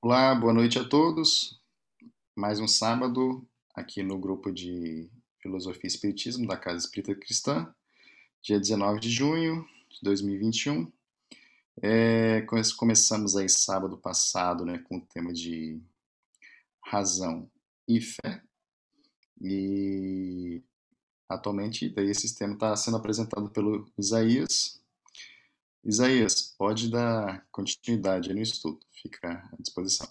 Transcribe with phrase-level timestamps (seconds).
[0.00, 1.60] Olá, boa noite a todos.
[2.34, 5.10] Mais um sábado aqui no grupo de
[5.40, 7.74] Filosofia e Espiritismo da Casa Espírita Cristã,
[8.40, 10.90] dia 19 de junho de 2021.
[11.82, 12.46] É,
[12.78, 15.82] começamos aí sábado passado né, com o tema de
[16.82, 17.50] razão
[17.86, 18.42] e fé.
[19.38, 20.62] E
[21.28, 24.82] atualmente daí esse sistema está sendo apresentado pelo Isaías.
[25.84, 30.08] Isaías, pode dar continuidade no estudo, fica à disposição.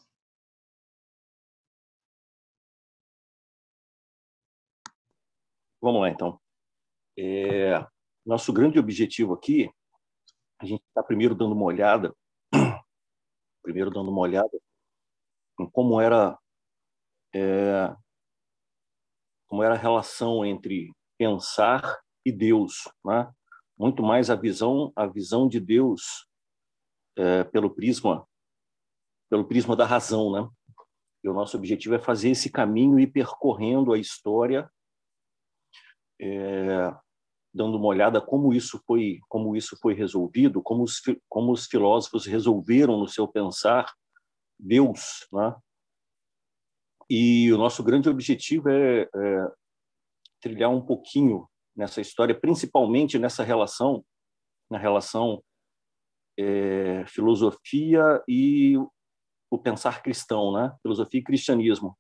[5.82, 6.40] Vamos lá, então.
[7.18, 7.86] É,
[8.26, 9.70] nosso grande objetivo aqui,
[10.60, 12.16] a gente está primeiro dando uma olhada,
[13.62, 14.50] primeiro dando uma olhada
[15.60, 16.38] em como era
[17.34, 17.96] é,
[19.48, 23.32] como era a relação entre pensar e Deus, né?
[23.78, 26.28] Muito mais a visão, a visão de Deus
[27.18, 28.26] é, pelo prisma,
[29.30, 30.49] pelo prisma da razão, né?
[31.24, 34.70] E o nosso objetivo é fazer esse caminho e percorrendo a história,
[36.21, 36.96] é,
[37.54, 42.26] dando uma olhada como isso foi, como isso foi resolvido, como os, como os filósofos
[42.26, 43.91] resolveram no seu pensar
[44.60, 45.55] Deus, né?
[47.10, 49.52] E o nosso grande objetivo é, é
[50.46, 54.05] trilhar um pouquinho nessa história, principalmente nessa relação,
[54.70, 55.43] na relação
[56.37, 58.77] é, filosofia e
[59.49, 60.77] o pensar cristão, né?
[60.84, 61.98] Filosofia e cristianismo.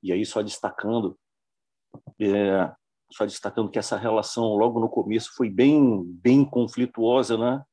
[0.00, 1.18] E aí só destacando,
[2.20, 2.72] é,
[3.12, 7.64] só destacando que essa relação logo no começo foi bem, bem conflituosa, né?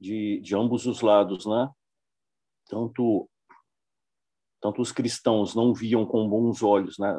[0.00, 1.68] De, de ambos os lados, né?
[2.68, 3.28] Tanto
[4.60, 7.12] tanto os cristãos não viam com bons olhos, né?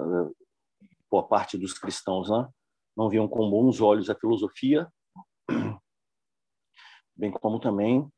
[1.14, 2.50] Boa parte dos cristãos, né?
[2.98, 4.92] Não viam com bons olhos a filosofia,
[7.16, 8.12] bem como também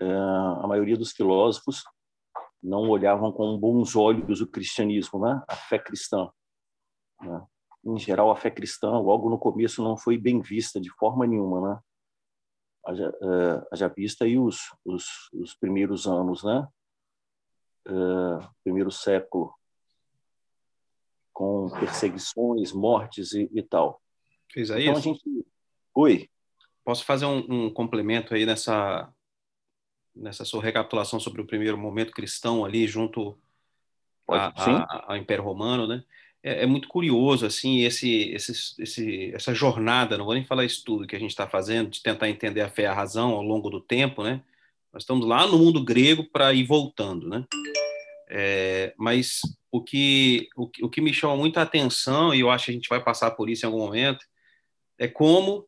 [0.00, 1.84] é, a maioria dos filósofos
[2.62, 5.42] não olhavam com bons olhos o cristianismo, né?
[5.46, 6.30] A fé cristã.
[7.20, 7.46] Né?
[7.84, 11.60] Em geral, a fé cristã, logo no começo, não foi bem vista de forma nenhuma,
[11.74, 11.80] né?
[12.86, 15.04] Haja, uh, haja vista aí os, os,
[15.34, 16.66] os primeiros anos, né?
[17.88, 19.54] uh, primeiro século,
[21.38, 24.02] com perseguições, mortes e, e tal.
[24.52, 24.88] Fez aí?
[24.88, 25.22] Então a gente.
[25.94, 26.28] Oi.
[26.84, 29.08] Posso fazer um, um, complemento aí nessa
[30.16, 33.38] nessa sua recapitulação sobre o primeiro momento cristão ali junto
[34.26, 36.02] ao Império Romano, né?
[36.42, 40.82] É, é, muito curioso assim esse, esse, esse, essa jornada, não vou nem falar isso
[40.84, 43.42] tudo que a gente está fazendo de tentar entender a fé e a razão ao
[43.42, 44.42] longo do tempo, né?
[44.92, 47.44] Nós estamos lá no mundo grego para ir voltando, né?
[48.30, 49.40] É, mas
[49.70, 52.88] o que, o, o que me chama muita atenção, e eu acho que a gente
[52.88, 54.24] vai passar por isso em algum momento,
[54.98, 55.66] é como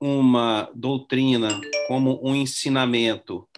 [0.00, 1.48] uma doutrina,
[1.86, 3.48] como um ensinamento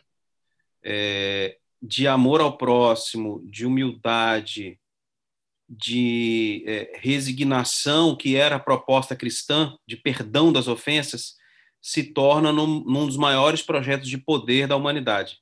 [0.84, 4.78] é, de amor ao próximo, de humildade,
[5.68, 11.36] de é, resignação, que era a proposta cristã, de perdão das ofensas,
[11.80, 15.38] se torna num, num dos maiores projetos de poder da humanidade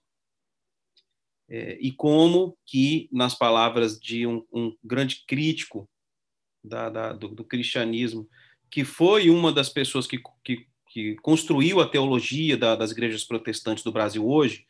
[1.49, 5.89] é, e como que, nas palavras de um, um grande crítico
[6.62, 8.29] da, da, do, do, cristianismo,
[8.69, 13.85] que foi uma das pessoas que, que, que construiu a teologia da, das igrejas protestantes
[13.85, 14.67] do Brasil hoje,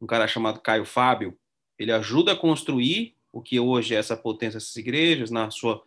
[0.00, 1.38] um cara chamado Caio Fábio,
[1.78, 5.82] ele ajuda a construir o que hoje é essa potência dessas igrejas, na sua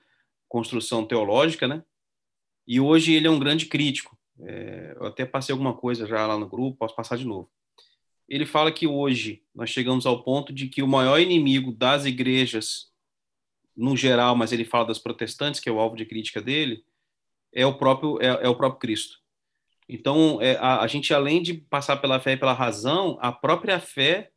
[0.48, 1.84] construção teológica, né?
[2.68, 4.18] E hoje ele é um grande crítico.
[4.40, 7.50] É, eu até passei alguma coisa já lá no grupo, posso passar de novo
[8.28, 12.92] ele fala que hoje nós chegamos ao ponto de que o maior inimigo das igrejas,
[13.76, 16.84] no geral, mas ele fala das protestantes, que é o alvo de crítica dele,
[17.54, 19.20] é o próprio, é, é o próprio Cristo.
[19.88, 23.80] Então, é, a, a, gente, além de passar pela fé e pela razão, a própria
[23.80, 24.32] fé,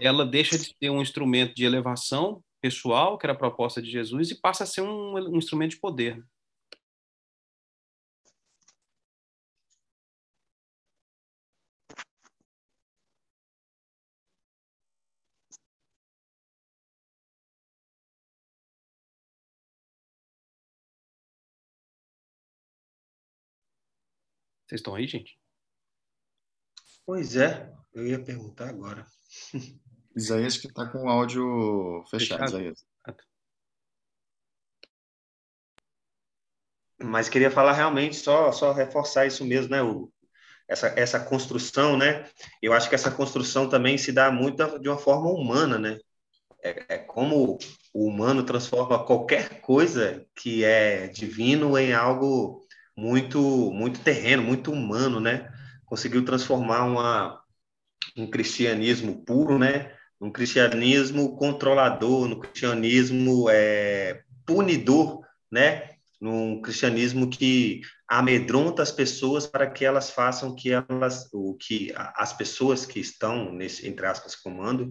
[0.00, 4.30] ela deixa de ser um instrumento de elevação pessoal, que era a proposta de Jesus,
[4.30, 6.24] e passa a ser um, um instrumento de poder.
[24.72, 25.38] Vocês estão aí, gente?
[27.04, 29.06] Pois é, eu ia perguntar agora.
[30.16, 32.48] Isaías que está com o áudio fechado, fechado.
[32.48, 32.86] Isaías.
[33.04, 33.22] Ah, tá.
[37.02, 39.82] Mas queria falar realmente, só, só reforçar isso mesmo, né?
[39.82, 40.10] O,
[40.66, 42.26] essa, essa construção, né?
[42.62, 45.98] Eu acho que essa construção também se dá muito de uma forma humana, né?
[46.64, 47.58] É, é como
[47.92, 52.61] o humano transforma qualquer coisa que é divino em algo
[52.96, 55.50] muito, muito terreno, muito humano, né?
[55.84, 57.42] Conseguiu transformar uma,
[58.16, 59.94] um cristianismo puro, né?
[60.20, 65.90] Um cristianismo controlador, no cristianismo é, punidor, né?
[66.20, 72.32] Num cristianismo que amedronta as pessoas para que elas façam que elas, o que as
[72.32, 74.90] pessoas que estão nesse entre aspas comando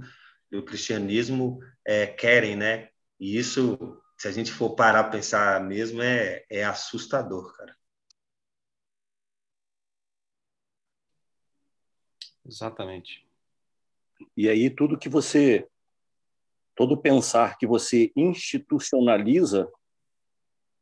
[0.51, 2.89] do cristianismo é, querem, né?
[3.19, 7.75] E isso, se a gente for parar a pensar mesmo, é, é assustador, cara.
[12.45, 13.25] Exatamente.
[14.35, 15.67] E aí tudo que você,
[16.75, 19.71] todo pensar que você institucionaliza,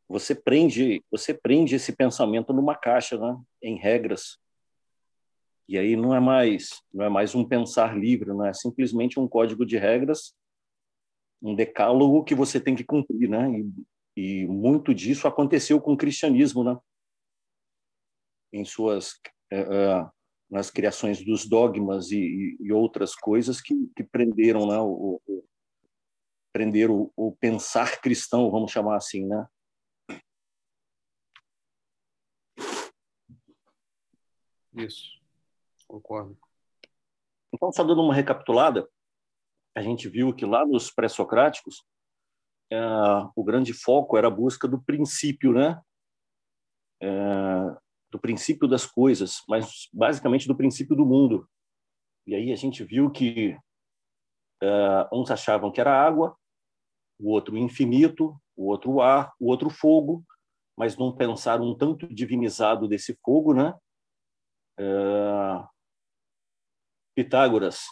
[0.08, 3.40] você prende, você prende esse pensamento numa caixa, né?
[3.62, 4.40] Em regras.
[5.68, 9.28] E aí não é mais, não é mais um pensar livre, não é simplesmente um
[9.28, 10.36] código de regras,
[11.40, 13.48] um decálogo que você tem que cumprir, né?
[14.18, 16.76] E, e muito disso aconteceu com o cristianismo, né?
[18.52, 19.20] Em suas
[19.52, 20.10] é, é,
[20.50, 25.44] nas criações dos dogmas e, e outras coisas que, que prenderam né, o, o,
[26.52, 29.48] prenderam o, o pensar cristão, vamos chamar assim, né?
[34.74, 35.20] Isso,
[35.88, 36.38] concordo.
[37.54, 38.88] Então, só dando uma recapitulada,
[39.76, 41.84] a gente viu que lá nos pré-socráticos,
[42.72, 42.80] é,
[43.36, 45.82] o grande foco era a busca do princípio, né?
[47.02, 47.08] É,
[48.12, 51.48] do princípio das coisas, mas basicamente do princípio do mundo.
[52.26, 53.58] E aí a gente viu que
[54.64, 56.36] uh, uns achavam que era água,
[57.20, 60.24] o outro infinito, o outro ar, o outro fogo,
[60.78, 63.74] mas não pensaram um tanto divinizado desse fogo, né?
[64.80, 65.68] Uh,
[67.16, 67.84] Pitágoras,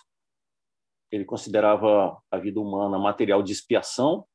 [1.12, 4.26] ele considerava a vida humana material de expiação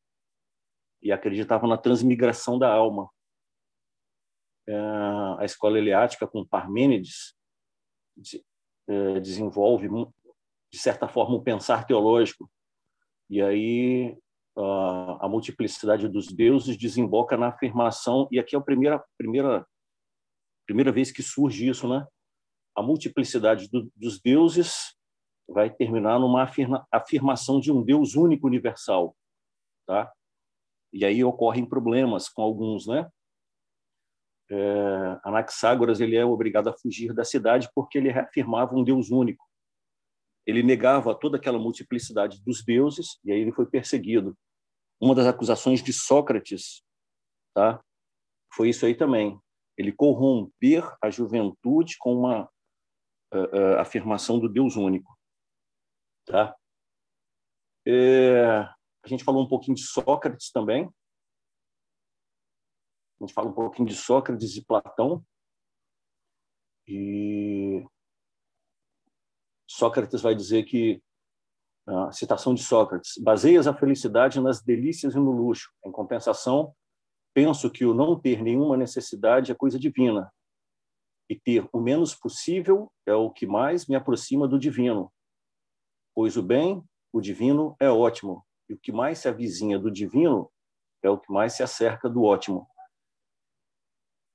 [1.02, 3.08] e acreditava na transmigração da alma.
[4.68, 4.74] É,
[5.38, 7.34] a escola eleática com Parmênides
[8.88, 12.50] é, desenvolve de certa forma um pensar teológico
[13.28, 14.16] e aí
[14.54, 19.66] a multiplicidade dos deuses desemboca na afirmação e aqui é a primeira primeira
[20.66, 22.06] primeira vez que surge isso, né?
[22.76, 24.96] A multiplicidade do, dos deuses
[25.48, 29.16] vai terminar numa afirma, afirmação de um Deus único universal,
[29.86, 30.12] tá?
[30.92, 33.10] E aí ocorrem problemas com alguns, né?
[34.54, 39.42] É, Anaxágoras ele é obrigado a fugir da cidade porque ele reafirmava um Deus único.
[40.46, 44.36] Ele negava toda aquela multiplicidade dos deuses e aí ele foi perseguido.
[45.00, 46.84] Uma das acusações de Sócrates,
[47.54, 47.82] tá?
[48.52, 49.40] Foi isso aí também.
[49.78, 52.44] Ele corromper a juventude com uma
[53.32, 55.16] uh, uh, afirmação do Deus único,
[56.26, 56.54] tá?
[57.86, 58.68] É,
[59.02, 60.90] a gente falou um pouquinho de Sócrates também,
[63.22, 65.24] a gente fala um pouquinho de Sócrates e Platão.
[66.88, 67.86] E
[69.68, 71.00] Sócrates vai dizer que,
[71.86, 75.70] a citação de Sócrates, baseias a felicidade nas delícias e no luxo.
[75.86, 76.74] Em compensação,
[77.32, 80.32] penso que o não ter nenhuma necessidade é coisa divina.
[81.30, 85.12] E ter o menos possível é o que mais me aproxima do divino.
[86.14, 88.44] Pois o bem, o divino, é ótimo.
[88.68, 90.50] E o que mais se avizinha do divino
[91.02, 92.68] é o que mais se acerca do ótimo.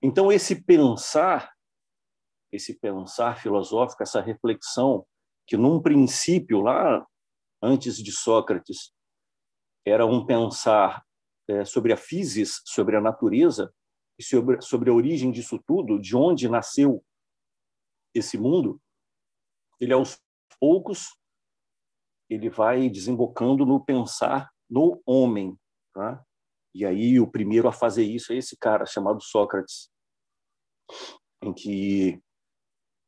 [0.02, 1.54] Então, esse pensar,
[2.52, 5.06] esse pensar filosófico, essa reflexão,
[5.46, 7.06] que num princípio, lá
[7.62, 8.94] antes de Sócrates,
[9.86, 11.04] era um pensar
[11.48, 13.74] é, sobre a física, sobre a natureza,
[14.20, 17.04] e sobre, sobre a origem disso tudo, de onde nasceu
[18.14, 18.82] esse mundo,
[19.80, 20.20] ele aos
[20.60, 21.16] poucos
[22.30, 25.58] ele vai desembocando no pensar no homem,
[25.94, 26.26] tá?
[26.78, 29.90] E aí o primeiro a fazer isso é esse cara chamado Sócrates,
[31.42, 32.22] em que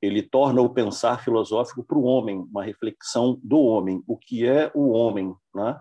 [0.01, 4.71] ele torna o pensar filosófico para o homem, uma reflexão do homem, o que é
[4.73, 5.79] o homem, né?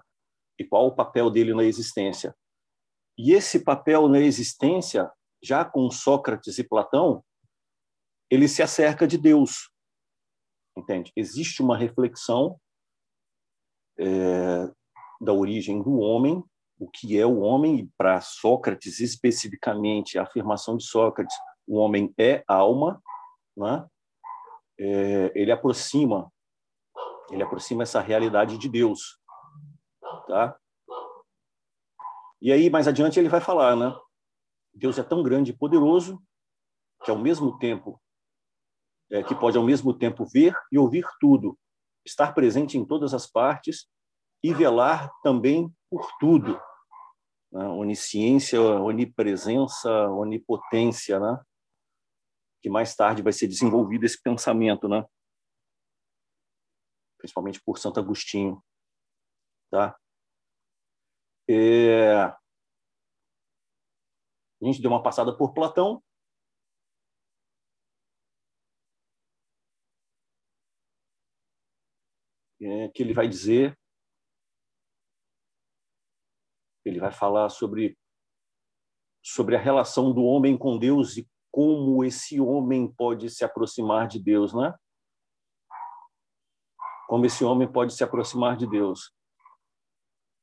[0.59, 2.37] E qual o papel dele na existência.
[3.16, 5.11] E esse papel na existência,
[5.42, 7.25] já com Sócrates e Platão,
[8.30, 9.71] ele se acerca de Deus,
[10.76, 11.11] entende?
[11.16, 12.61] Existe uma reflexão
[13.99, 14.71] é,
[15.23, 16.45] da origem do homem
[16.78, 22.14] o que é o homem, e para Sócrates especificamente, a afirmação de Sócrates, o homem
[22.16, 23.02] é alma,
[23.56, 23.87] né?
[24.78, 26.32] É, ele aproxima,
[27.30, 29.18] ele aproxima essa realidade de Deus,
[30.28, 30.56] tá?
[32.40, 33.92] E aí mais adiante ele vai falar, né?
[34.73, 36.23] Deus é tão grande e poderoso
[37.04, 38.00] que ao mesmo tempo
[39.11, 41.58] é, que pode ao mesmo tempo ver e ouvir tudo,
[42.06, 43.88] estar presente em todas as partes
[44.44, 46.61] e velar também por tudo
[47.52, 47.64] né?
[47.68, 51.40] onisciência, onipresença, onipotência, né?
[52.60, 55.04] que mais tarde vai ser desenvolvido esse pensamento, né?
[57.18, 58.62] Principalmente por Santo Agostinho,
[59.70, 59.96] tá?
[61.48, 62.24] É...
[62.24, 62.36] A
[64.62, 66.02] gente deu uma passada por Platão.
[72.60, 73.78] É, que ele vai dizer,
[76.85, 77.97] ele vai falar sobre
[79.23, 84.18] sobre a relação do homem com Deus e como esse homem pode se aproximar de
[84.18, 84.75] Deus, né?
[87.08, 89.12] Como esse homem pode se aproximar de Deus.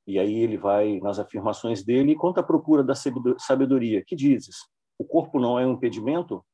[0.07, 4.03] E aí ele vai nas afirmações dele e conta a procura da sabedoria.
[4.05, 4.57] Que dizes?
[4.99, 6.45] O corpo não é um impedimento?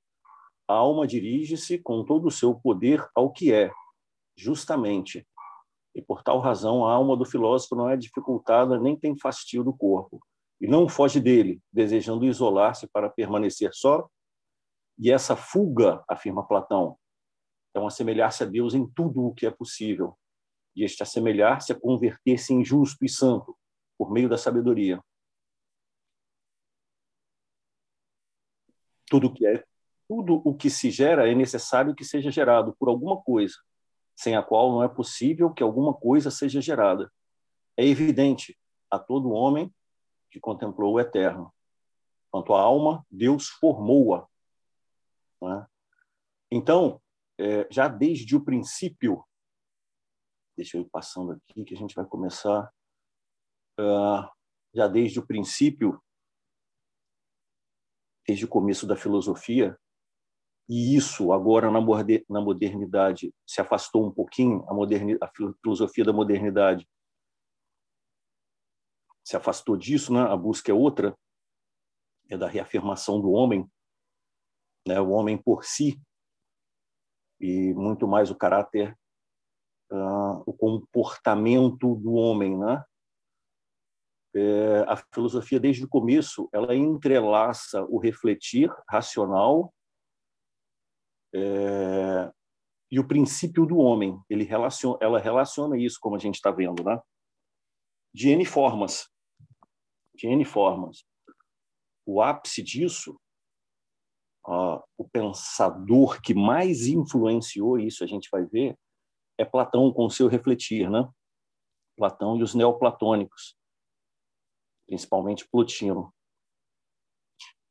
[0.67, 3.71] A alma dirige-se com todo o seu poder ao que é,
[4.37, 5.27] justamente.
[5.93, 9.73] E por tal razão a alma do filósofo não é dificultada nem tem fastio do
[9.73, 10.19] corpo
[10.61, 14.07] e não foge dele, desejando isolar-se para permanecer só.
[14.97, 16.97] E essa fuga, afirma Platão,
[17.73, 20.15] é um assemelhar-se a Deus em tudo o que é possível.
[20.75, 23.57] E este assemelhar-se é converter-se em justo e santo
[23.97, 25.01] por meio da sabedoria.
[29.09, 29.63] Tudo que é,
[30.07, 33.55] tudo o que se gera é necessário que seja gerado por alguma coisa,
[34.21, 37.11] sem a qual não é possível que alguma coisa seja gerada.
[37.75, 38.55] É evidente
[38.87, 39.73] a todo homem
[40.29, 41.51] que contemplou o eterno.
[42.29, 44.27] Quanto à alma, Deus formou-a.
[45.41, 45.67] Né?
[46.51, 47.01] Então,
[47.39, 49.25] é, já desde o princípio,
[50.55, 52.71] deixa eu ir passando aqui que a gente vai começar.
[53.79, 54.29] Uh,
[54.71, 55.99] já desde o princípio,
[58.27, 59.75] desde o começo da filosofia,
[60.71, 61.81] e isso agora na
[62.39, 66.87] modernidade se afastou um pouquinho, a, a filosofia da modernidade
[69.21, 70.21] se afastou disso, né?
[70.21, 71.13] A busca é outra,
[72.29, 73.69] é da reafirmação do homem,
[74.87, 74.97] né?
[75.01, 76.01] O homem por si
[77.37, 78.97] e muito mais o caráter,
[79.91, 82.81] uh, o comportamento do homem, né?
[84.33, 89.73] É, a filosofia desde o começo ela entrelaça o refletir racional
[91.33, 92.31] é,
[92.91, 94.19] e o princípio do homem.
[94.29, 96.99] Ele relaciona, ela relaciona isso, como a gente está vendo, né?
[98.13, 99.11] De N formas
[100.21, 101.03] de N formas.
[102.05, 103.19] O ápice disso,
[104.47, 108.77] uh, o pensador que mais influenciou isso, a gente vai ver,
[109.37, 111.09] é Platão com seu refletir, né?
[111.97, 113.55] Platão e os neoplatônicos,
[114.87, 116.13] principalmente Plotino.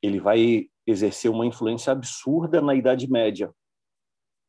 [0.02, 3.52] Ele vai exercer uma influência absurda na Idade Média,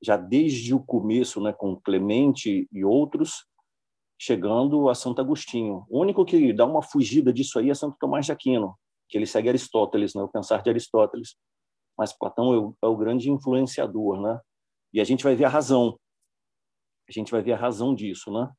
[0.01, 3.45] já desde o começo, né, com Clemente e outros,
[4.19, 5.85] chegando a Santo Agostinho.
[5.89, 8.77] O único que dá uma fugida disso aí é Santo Tomás de Aquino,
[9.09, 11.35] que ele segue Aristóteles, né, o pensar de Aristóteles.
[11.97, 14.39] Mas Platão é o, é o grande influenciador, né?
[14.93, 15.99] E a gente vai ver a razão.
[17.07, 18.51] A gente vai ver a razão disso, né?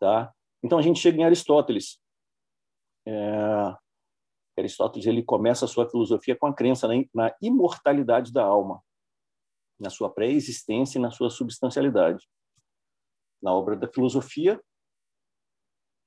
[0.00, 0.32] Tá?
[0.62, 2.00] Então a gente chega em Aristóteles.
[3.06, 3.76] É...
[4.58, 8.82] Aristóteles ele começa a sua filosofia com a crença na, na imortalidade da alma,
[9.80, 12.26] na sua pré-existência e na sua substancialidade
[13.42, 14.62] na obra da filosofia,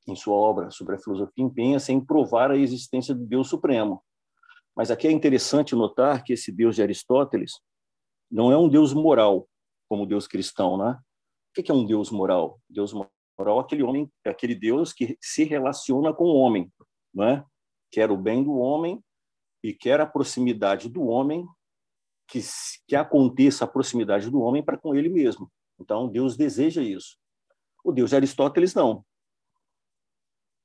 [0.07, 4.01] em sua obra sobre a filosofia, empenha-se em provar a existência do Deus Supremo.
[4.75, 7.59] Mas aqui é interessante notar que esse Deus de Aristóteles
[8.31, 9.47] não é um Deus moral,
[9.89, 10.99] como o Deus cristão, né?
[11.49, 12.59] O que é um Deus moral?
[12.69, 16.71] Deus moral é aquele homem, é aquele Deus que se relaciona com o homem,
[17.13, 17.43] né?
[17.95, 19.01] Quer o bem do homem
[19.63, 21.47] e quer a proximidade do homem,
[22.27, 22.41] que,
[22.85, 25.49] que aconteça a proximidade do homem para com ele mesmo.
[25.79, 27.17] Então, Deus deseja isso.
[27.85, 29.05] O Deus de Aristóteles não.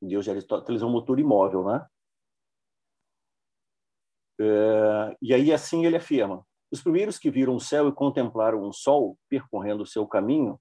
[0.00, 1.86] O Deus de Aristóteles é um motor imóvel, né?
[4.40, 8.72] É, e aí assim ele afirma: os primeiros que viram o céu e contemplaram o
[8.72, 10.60] sol percorrendo o seu caminho,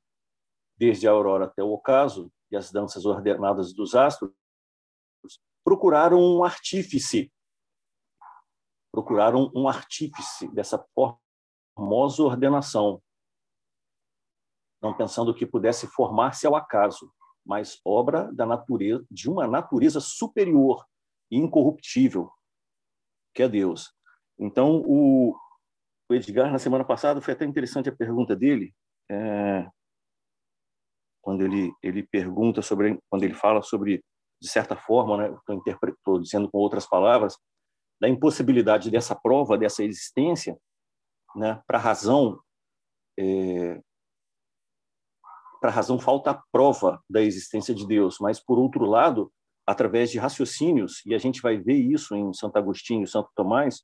[0.78, 4.32] desde a aurora até o ocaso e as danças ordenadas dos astros,
[5.64, 7.32] procuraram um artífice,
[8.92, 13.02] procuraram um artífice dessa formosa ordenação,
[14.82, 17.14] não pensando que pudesse formar-se ao acaso,
[17.46, 20.86] mas obra da natureza, de uma natureza superior
[21.32, 22.32] e incorruptível,
[23.34, 23.94] que é Deus.
[24.38, 25.36] Então, o,
[26.10, 28.74] Edgar, na semana passada, foi até interessante a pergunta dele,
[29.12, 29.70] é,
[31.22, 34.04] quando ele, ele pergunta sobre, quando ele fala sobre,
[34.42, 37.38] de certa forma, né, estou dizendo com outras palavras,
[38.02, 40.58] da impossibilidade dessa prova, dessa existência,
[41.36, 42.40] né, para a razão
[43.20, 43.82] é,
[45.60, 49.32] para razão falta a prova da existência de Deus, mas por outro lado,
[49.68, 53.84] através de raciocínios, e a gente vai ver isso em Santo Agostinho Santo Tomás,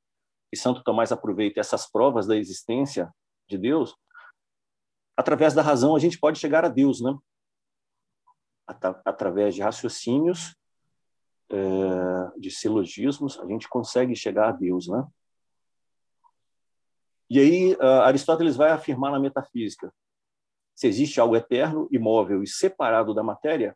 [0.53, 3.11] e Santo Tomás aproveita essas provas da existência
[3.49, 3.93] de Deus,
[5.17, 7.13] através da razão a gente pode chegar a Deus, né?
[8.67, 10.55] Através de raciocínios,
[11.49, 15.05] é, de silogismos, a gente consegue chegar a Deus, né?
[17.29, 19.91] E aí Aristóteles vai afirmar na metafísica
[20.75, 23.75] se existe algo eterno, imóvel e separado da matéria,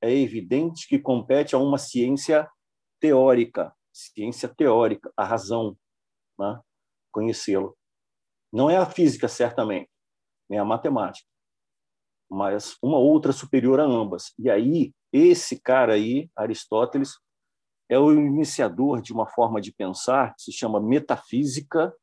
[0.00, 2.48] é evidente que compete a uma ciência
[3.00, 5.76] teórica, ciência teórica, a razão,
[6.38, 6.60] né?
[7.10, 7.76] conhecê-lo.
[8.52, 9.90] Não é a física, certamente,
[10.48, 11.28] nem a matemática,
[12.34, 14.34] mas uma outra superior a ambas.
[14.38, 17.18] E aí, esse cara aí, Aristóteles,
[17.88, 21.94] é o iniciador de uma forma de pensar que se chama metafísica,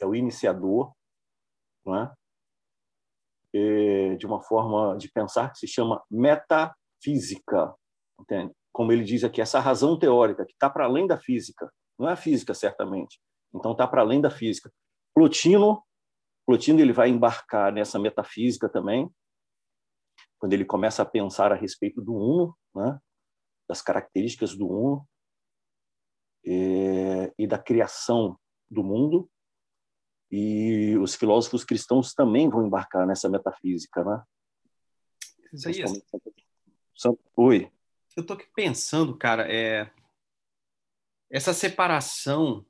[0.00, 0.92] é o iniciador,
[1.84, 2.14] não é?
[3.54, 7.74] é de uma forma de pensar que se chama metafísica,
[8.20, 8.52] entende?
[8.72, 12.12] Como ele diz aqui, essa razão teórica que está para além da física, não é
[12.12, 13.18] a física certamente,
[13.52, 14.70] então está para além da física.
[15.14, 15.82] Plotino
[16.46, 19.10] Plotino ele vai embarcar nessa metafísica também,
[20.38, 22.98] quando ele começa a pensar a respeito do uno, né?
[23.68, 25.08] das características do uno
[26.46, 28.38] é, e da criação
[28.70, 29.28] do mundo.
[30.30, 34.22] E os filósofos cristãos também vão embarcar nessa metafísica, né?
[35.52, 35.92] Isaías,
[37.36, 37.70] Oi.
[38.16, 39.90] Eu estou aqui pensando, cara, é
[41.30, 42.64] essa separação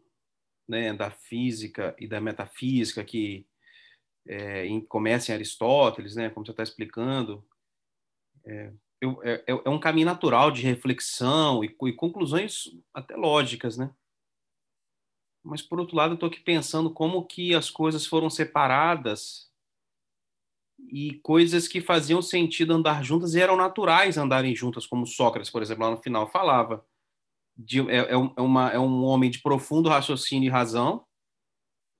[0.68, 3.46] né, da física e da metafísica que
[4.26, 7.44] é, em, começa em Aristóteles, né, como você está explicando,
[8.44, 8.72] é,
[9.22, 12.64] é, é, um caminho natural de reflexão e, e, conclusões
[12.94, 13.90] até lógicas, né?
[15.44, 19.50] Mas por outro lado, eu estou aqui pensando como que as coisas foram separadas
[20.90, 25.62] e coisas que faziam sentido andar juntas e eram naturais andarem juntas, como Sócrates, por
[25.62, 26.84] exemplo, lá no final falava.
[27.56, 31.05] De, é, é, uma, é um homem de profundo raciocínio e razão,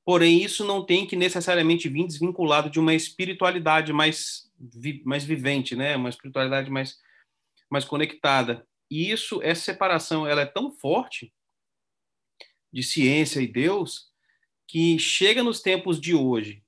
[0.06, 5.74] porém isso não tem que necessariamente vir desvinculado de uma espiritualidade mais, vi, mais vivente,
[5.74, 5.96] né?
[5.96, 7.00] uma espiritualidade mais,
[7.68, 8.64] mais conectada.
[8.88, 11.34] E isso, essa separação, ela é tão forte
[12.72, 14.06] de ciência e Deus
[14.68, 16.62] que chega nos tempos de hoje,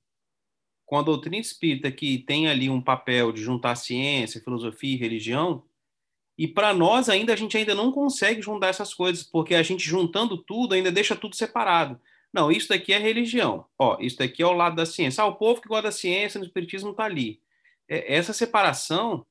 [0.85, 5.63] com a doutrina espírita que tem ali um papel de juntar ciência, filosofia e religião,
[6.37, 9.85] e para nós ainda a gente ainda não consegue juntar essas coisas, porque a gente
[9.85, 12.01] juntando tudo ainda deixa tudo separado.
[12.33, 13.65] Não, isso daqui é religião.
[13.77, 15.23] Ó, isso daqui é o lado da ciência.
[15.23, 17.41] Ah, o povo que gosta da ciência no espiritismo está ali.
[17.87, 19.25] É, essa separação,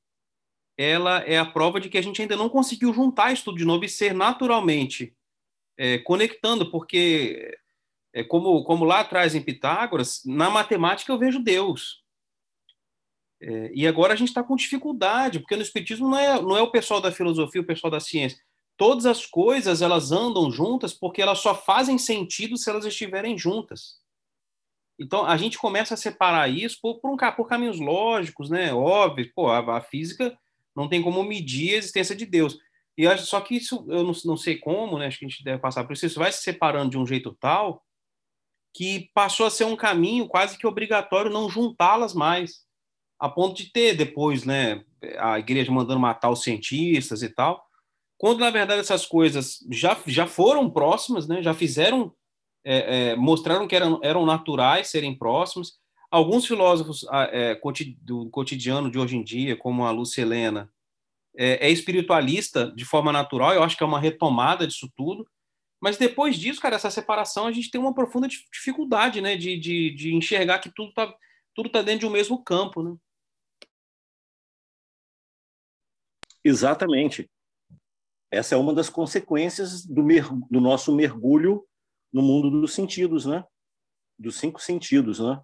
[0.77, 3.65] ela é a prova de que a gente ainda não conseguiu juntar isso tudo de
[3.65, 5.15] novo e ser naturalmente
[5.77, 7.57] é, conectando, porque
[8.13, 12.03] é, como, como lá atrás em Pitágoras, na matemática eu vejo Deus.
[13.41, 16.61] É, e agora a gente está com dificuldade, porque no espiritismo não é, não é
[16.61, 18.37] o pessoal da filosofia, o pessoal da ciência
[18.79, 23.99] todas as coisas elas andam juntas porque elas só fazem sentido se elas estiverem juntas.
[24.97, 28.73] Então a gente começa a separar isso por, por, um, por caminhos lógicos, né?
[28.73, 30.35] Óbvio, pô, a, a, física
[30.73, 32.57] não tem como medir a existência de Deus.
[32.97, 35.07] E só que isso eu não, não sei como, né?
[35.07, 36.05] Acho que a gente deve passar por isso.
[36.05, 37.83] Isso vai se separando de um jeito tal
[38.73, 42.63] que passou a ser um caminho quase que obrigatório não juntá-las mais,
[43.19, 44.85] a ponto de ter depois, né?
[45.17, 47.68] A igreja mandando matar os cientistas e tal
[48.19, 51.41] quando na verdade essas coisas já, já foram próximas, né?
[51.41, 52.13] já fizeram,
[52.65, 55.79] é, é, mostraram que eram, eram naturais serem próximas.
[56.11, 57.57] Alguns filósofos é,
[58.01, 60.69] do cotidiano de hoje em dia, como a Lúcia Helena,
[61.33, 65.25] é, é, espiritualista de forma natural, eu acho que é uma retomada disso tudo.
[65.81, 69.91] Mas depois disso, cara, essa separação, a gente tem uma profunda dificuldade né, de, de,
[69.91, 71.15] de enxergar que tudo está
[71.55, 72.83] tudo tá dentro de um mesmo campo.
[72.83, 72.97] Né?
[76.43, 77.29] Exatamente.
[78.31, 80.03] Essa é uma das consequências do,
[80.49, 81.67] do nosso mergulho
[82.13, 83.43] no mundo dos sentidos, né?
[84.17, 85.41] Dos cinco sentidos, né?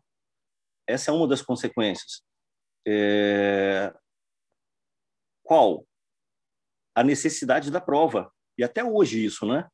[0.88, 2.24] Essa é uma das consequências.
[2.88, 3.94] É...
[5.44, 5.88] Qual?
[6.96, 8.32] A necessidade da prova.
[8.58, 9.68] E até hoje isso, né?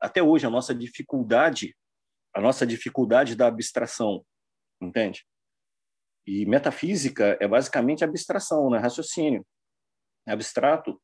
[0.00, 1.74] Até hoje a nossa dificuldade,
[2.34, 4.24] a nossa dificuldade da abstração,
[4.80, 5.26] entende?
[6.26, 8.78] E metafísica é basicamente abstração, né?
[8.78, 9.46] Raciocínio.
[10.26, 11.00] Abstrato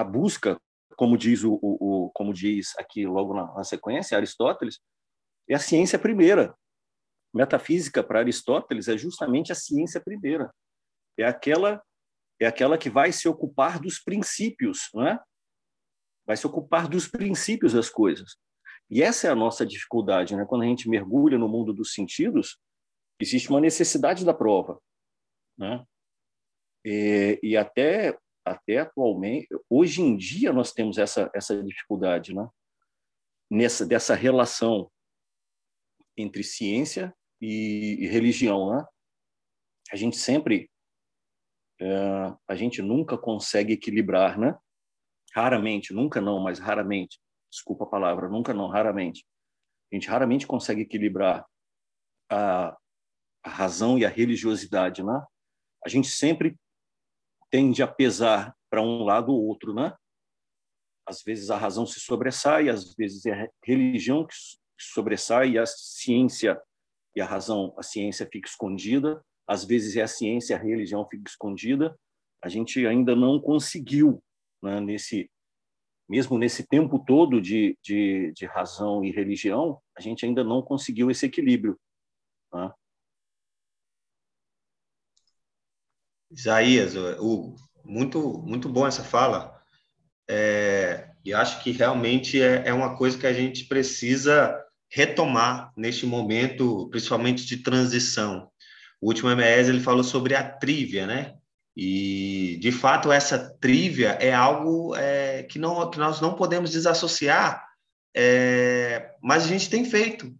[0.00, 0.60] a busca,
[0.96, 4.80] como diz o, o, o como diz aqui logo na, na, sequência Aristóteles,
[5.48, 6.54] é a ciência primeira.
[7.32, 10.52] Metafísica para Aristóteles é justamente a ciência primeira.
[11.18, 11.82] É aquela
[12.40, 15.20] é aquela que vai se ocupar dos princípios, não é?
[16.26, 18.36] Vai se ocupar dos princípios das coisas.
[18.88, 20.46] E essa é a nossa dificuldade, né?
[20.46, 22.58] Quando a gente mergulha no mundo dos sentidos,
[23.20, 24.80] existe uma necessidade da prova,
[25.58, 25.84] né?
[26.84, 28.18] E, e até
[28.50, 32.48] até atualmente, hoje em dia nós temos essa essa dificuldade, né?
[33.50, 34.90] nessa dessa relação
[36.16, 38.84] entre ciência e, e religião, né?
[39.92, 40.70] A gente sempre,
[41.80, 44.56] é, a gente nunca consegue equilibrar, né?
[45.34, 47.18] Raramente, nunca não, mas raramente.
[47.50, 49.26] Desculpa a palavra, nunca não, raramente.
[49.90, 51.44] A gente raramente consegue equilibrar
[52.30, 52.76] a,
[53.42, 55.24] a razão e a religiosidade, né?
[55.84, 56.56] A gente sempre
[57.50, 59.94] tende a pesar para um lado ou outro, né?
[61.06, 64.34] Às vezes a razão se sobressai, às vezes é a religião que
[64.78, 66.60] sobressai e a ciência
[67.16, 71.28] e a razão, a ciência fica escondida, às vezes é a ciência a religião fica
[71.28, 71.98] escondida.
[72.42, 74.22] A gente ainda não conseguiu,
[74.62, 75.28] né, nesse
[76.08, 81.08] mesmo nesse tempo todo de, de, de, razão e religião, a gente ainda não conseguiu
[81.08, 81.78] esse equilíbrio.
[82.52, 82.72] Né?
[86.30, 89.58] Isaías, Hugo, muito, muito bom essa fala.
[90.28, 94.56] É, e acho que realmente é, é uma coisa que a gente precisa
[94.90, 98.48] retomar neste momento, principalmente de transição.
[99.00, 101.34] O último MES ele falou sobre a trívia, né?
[101.76, 107.64] E, de fato, essa trívia é algo é, que, não, que nós não podemos desassociar,
[108.14, 110.34] é, mas a gente tem feito.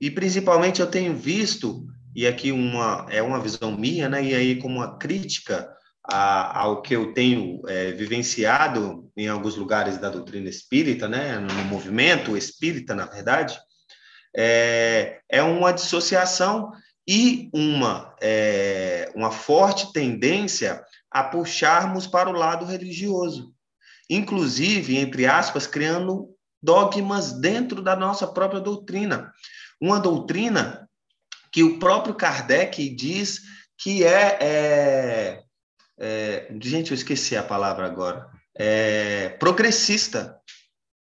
[0.00, 1.84] E, principalmente, eu tenho visto,
[2.18, 4.20] e aqui uma, é uma visão minha, né?
[4.20, 9.98] E aí, como uma crítica a, ao que eu tenho é, vivenciado em alguns lugares
[9.98, 13.56] da doutrina espírita, né, no movimento espírita, na verdade,
[14.36, 16.72] é, é uma dissociação
[17.06, 23.54] e uma, é, uma forte tendência a puxarmos para o lado religioso,
[24.10, 29.32] inclusive, entre aspas, criando dogmas dentro da nossa própria doutrina.
[29.80, 30.87] Uma doutrina
[31.52, 33.40] que o próprio Kardec diz
[33.76, 35.42] que é, é
[35.98, 38.30] é, gente, eu esqueci a palavra agora.
[38.56, 40.38] É, progressista.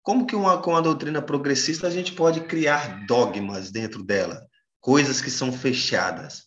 [0.03, 4.47] Como que uma, com uma doutrina progressista a gente pode criar dogmas dentro dela?
[4.81, 6.45] Coisas que são fechadas.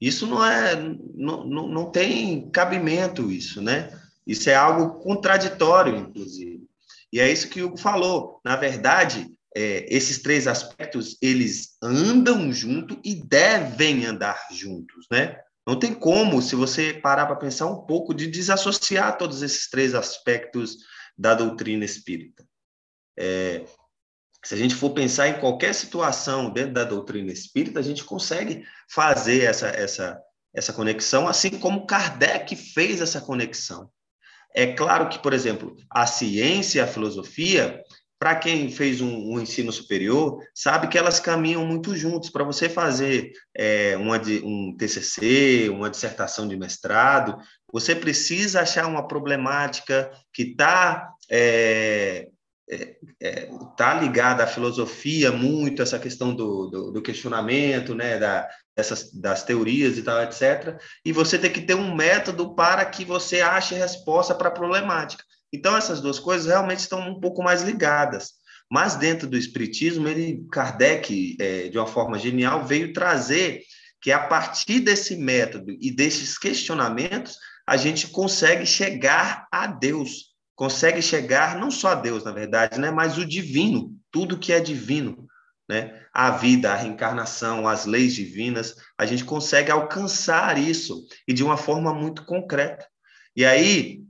[0.00, 0.76] Isso não é,
[1.14, 3.90] não, não, não tem cabimento isso, né?
[4.24, 6.60] Isso é algo contraditório, inclusive.
[7.12, 8.40] E é isso que o Hugo falou.
[8.44, 15.40] Na verdade, é, esses três aspectos, eles andam junto e devem andar juntos, né?
[15.66, 19.94] Não tem como, se você parar para pensar um pouco, de desassociar todos esses três
[19.94, 20.78] aspectos
[21.16, 22.44] da doutrina espírita.
[23.18, 23.64] É,
[24.44, 28.64] se a gente for pensar em qualquer situação dentro da doutrina espírita, a gente consegue
[28.88, 30.20] fazer essa, essa,
[30.54, 33.90] essa conexão, assim como Kardec fez essa conexão.
[34.54, 37.82] É claro que, por exemplo, a ciência e a filosofia,
[38.20, 42.28] para quem fez um, um, ensino superior, sabe que elas caminham muito juntos.
[42.28, 47.38] Para você fazer é, uma, um TCC, uma dissertação de mestrado,
[47.72, 52.28] você precisa achar uma problemática que está é,
[52.70, 58.46] é, é, tá ligada à filosofia muito, essa questão do, do, do questionamento, né, da,
[58.76, 60.78] dessas, das teorias e tal, etc.
[61.04, 65.24] E você tem que ter um método para que você ache resposta para a problemática.
[65.52, 68.32] Então, essas duas coisas realmente estão um pouco mais ligadas.
[68.70, 73.62] Mas dentro do Espiritismo, ele, Kardec, é, de uma forma genial, veio trazer
[74.00, 77.36] que a partir desse método e desses questionamentos,
[77.66, 82.90] a gente consegue chegar a Deus, consegue chegar não só a Deus, na verdade, né,
[82.90, 85.26] mas o divino, tudo que é divino,
[85.68, 86.00] né?
[86.12, 91.56] A vida, a reencarnação, as leis divinas, a gente consegue alcançar isso e de uma
[91.56, 92.84] forma muito concreta.
[93.36, 94.02] E aí,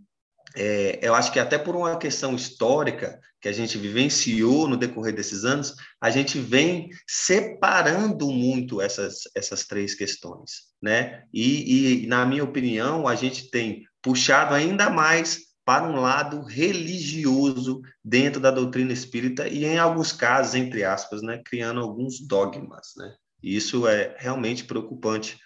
[0.55, 5.15] é, eu acho que até por uma questão histórica que a gente vivenciou no decorrer
[5.15, 11.25] desses anos, a gente vem separando muito essas, essas três questões, né?
[11.33, 17.81] E, e, na minha opinião, a gente tem puxado ainda mais para um lado religioso
[18.05, 23.15] dentro da doutrina espírita e, em alguns casos, entre aspas, né, criando alguns dogmas, né?
[23.43, 25.39] E isso é realmente preocupante.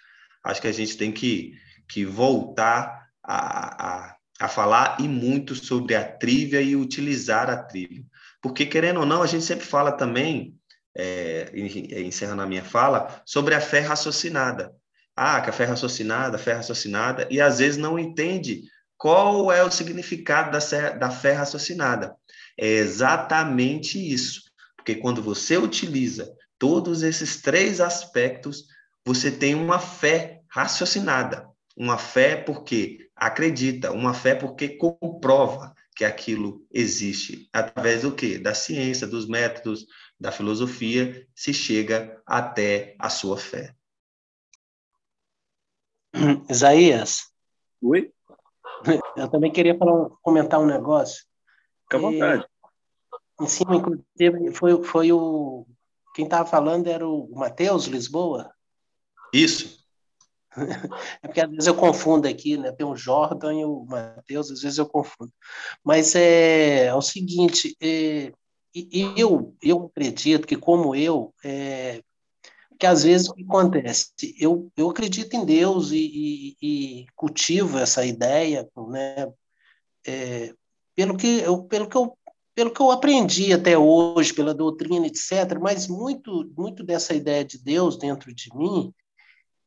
[0.43, 1.53] Acho que a gente tem que,
[1.87, 8.03] que voltar a, a a falar e muito sobre a trivia e utilizar a trivia.
[8.41, 10.55] Porque, querendo ou não, a gente sempre fala também,
[10.95, 11.51] é,
[12.01, 14.73] encerrando a minha fala, sobre a fé raciocinada.
[15.15, 18.63] Ah, que a fé raciocinada, a fé raciocinada, e às vezes não entende
[18.97, 22.15] qual é o significado da, da fé raciocinada.
[22.57, 24.41] É exatamente isso.
[24.75, 28.65] Porque quando você utiliza todos esses três aspectos,
[29.05, 31.47] você tem uma fé raciocinada.
[31.75, 37.49] Uma fé porque acredita, uma fé porque comprova que aquilo existe.
[37.53, 38.37] Através do quê?
[38.37, 39.85] Da ciência, dos métodos,
[40.19, 43.73] da filosofia, se chega até a sua fé.
[46.49, 47.31] Isaías.
[47.81, 48.11] Oi?
[49.15, 51.25] Eu também queria falar, comentar um negócio.
[51.83, 52.45] Fica à vontade.
[53.39, 55.65] em cima, inclusive, foi, foi o.
[56.13, 58.53] Quem estava falando era o Matheus Lisboa.
[59.33, 59.84] Isso.
[61.21, 62.71] É porque às vezes eu confundo aqui, né?
[62.71, 65.31] Tem o Jordan e o Matheus, às vezes eu confundo.
[65.83, 68.31] Mas é, é o seguinte, é,
[69.17, 72.01] eu, eu acredito que, como eu, é,
[72.77, 74.11] que às vezes o que acontece?
[74.39, 79.31] Eu, eu acredito em Deus e, e, e cultivo essa ideia, né?
[80.07, 80.53] É,
[80.95, 82.17] pelo, que eu, pelo, que eu,
[82.53, 87.57] pelo que eu aprendi até hoje, pela doutrina, etc., mas muito, muito dessa ideia de
[87.57, 88.93] Deus dentro de mim,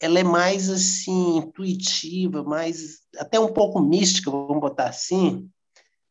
[0.01, 5.49] ela é mais assim, intuitiva, mais até um pouco mística, vamos botar assim.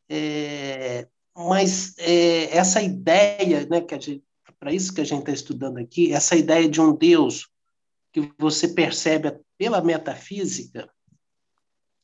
[0.08, 4.22] É, mas é, essa ideia, né, que
[4.58, 7.48] para isso que a gente está estudando aqui, essa ideia de um Deus
[8.12, 10.90] que você percebe pela metafísica,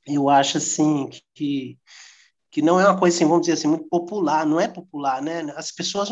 [0.06, 1.78] eu acho assim que
[2.50, 5.40] que não é uma coisa assim, vamos dizer assim, muito popular, não é popular, né?
[5.56, 6.08] As pessoas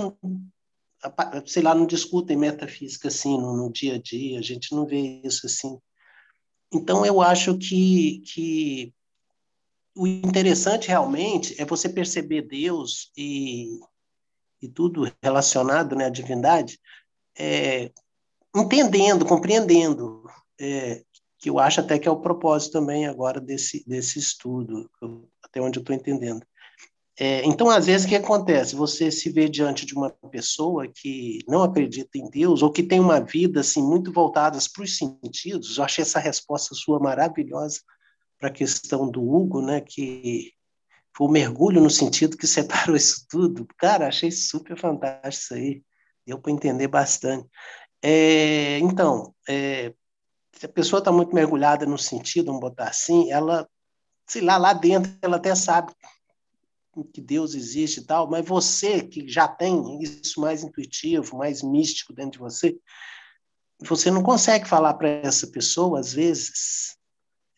[1.47, 5.21] sei lá, não discutem metafísica assim no, no dia a dia, a gente não vê
[5.25, 5.79] isso assim.
[6.73, 8.95] Então eu acho que que
[9.95, 13.79] o interessante realmente é você perceber Deus e
[14.62, 16.79] e tudo relacionado né, à divindade,
[17.37, 17.91] é,
[18.55, 20.25] entendendo, compreendendo,
[20.61, 21.03] é,
[21.38, 24.88] que eu acho até que é o propósito também agora desse, desse estudo,
[25.43, 26.47] até onde eu estou entendendo.
[27.25, 28.75] É, então, às vezes, o que acontece?
[28.75, 32.99] Você se vê diante de uma pessoa que não acredita em Deus ou que tem
[32.99, 35.79] uma vida assim muito voltada para os sentidos.
[35.79, 37.79] Eu achei essa resposta sua maravilhosa
[38.41, 39.81] para a questão do Hugo, né?
[39.81, 40.51] Que
[41.17, 43.69] foi o mergulho no sentido que separou isso tudo.
[43.79, 45.83] Cara, achei super fantástico isso aí.
[46.27, 47.49] Deu para entender bastante.
[48.03, 49.95] É, então, é,
[50.59, 53.69] se a pessoa está muito mergulhada no sentido, vamos botar assim, ela,
[54.27, 55.95] sei lá, lá dentro ela até sabe
[57.13, 62.13] que Deus existe e tal, mas você que já tem isso mais intuitivo, mais místico
[62.13, 62.79] dentro de você,
[63.81, 66.97] você não consegue falar para essa pessoa, às vezes,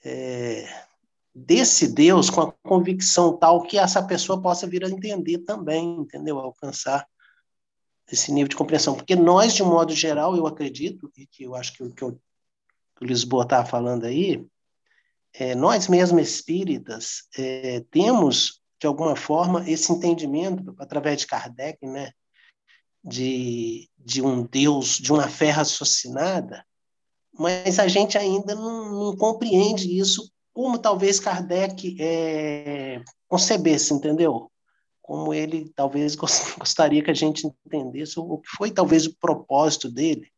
[0.04, 0.68] é,
[1.34, 6.38] desse Deus com a convicção tal que essa pessoa possa vir a entender também, entendeu?
[6.38, 7.06] Alcançar
[8.10, 8.94] esse nível de compreensão.
[8.94, 12.04] Porque nós, de um modo geral, eu acredito, e que eu acho que, eu, que
[12.04, 12.20] o
[13.02, 14.46] Lisboa estava falando aí,
[15.32, 22.12] é, nós mesmos espíritas é, temos, de alguma forma, esse entendimento, através de Kardec, né,
[23.02, 26.64] de, de um Deus, de uma fé raciocinada,
[27.38, 34.50] mas a gente ainda não, não compreende isso como talvez Kardec é, concebesse, entendeu?
[35.02, 36.14] Como ele talvez
[36.56, 40.30] gostaria que a gente entendesse o que foi talvez o propósito dele.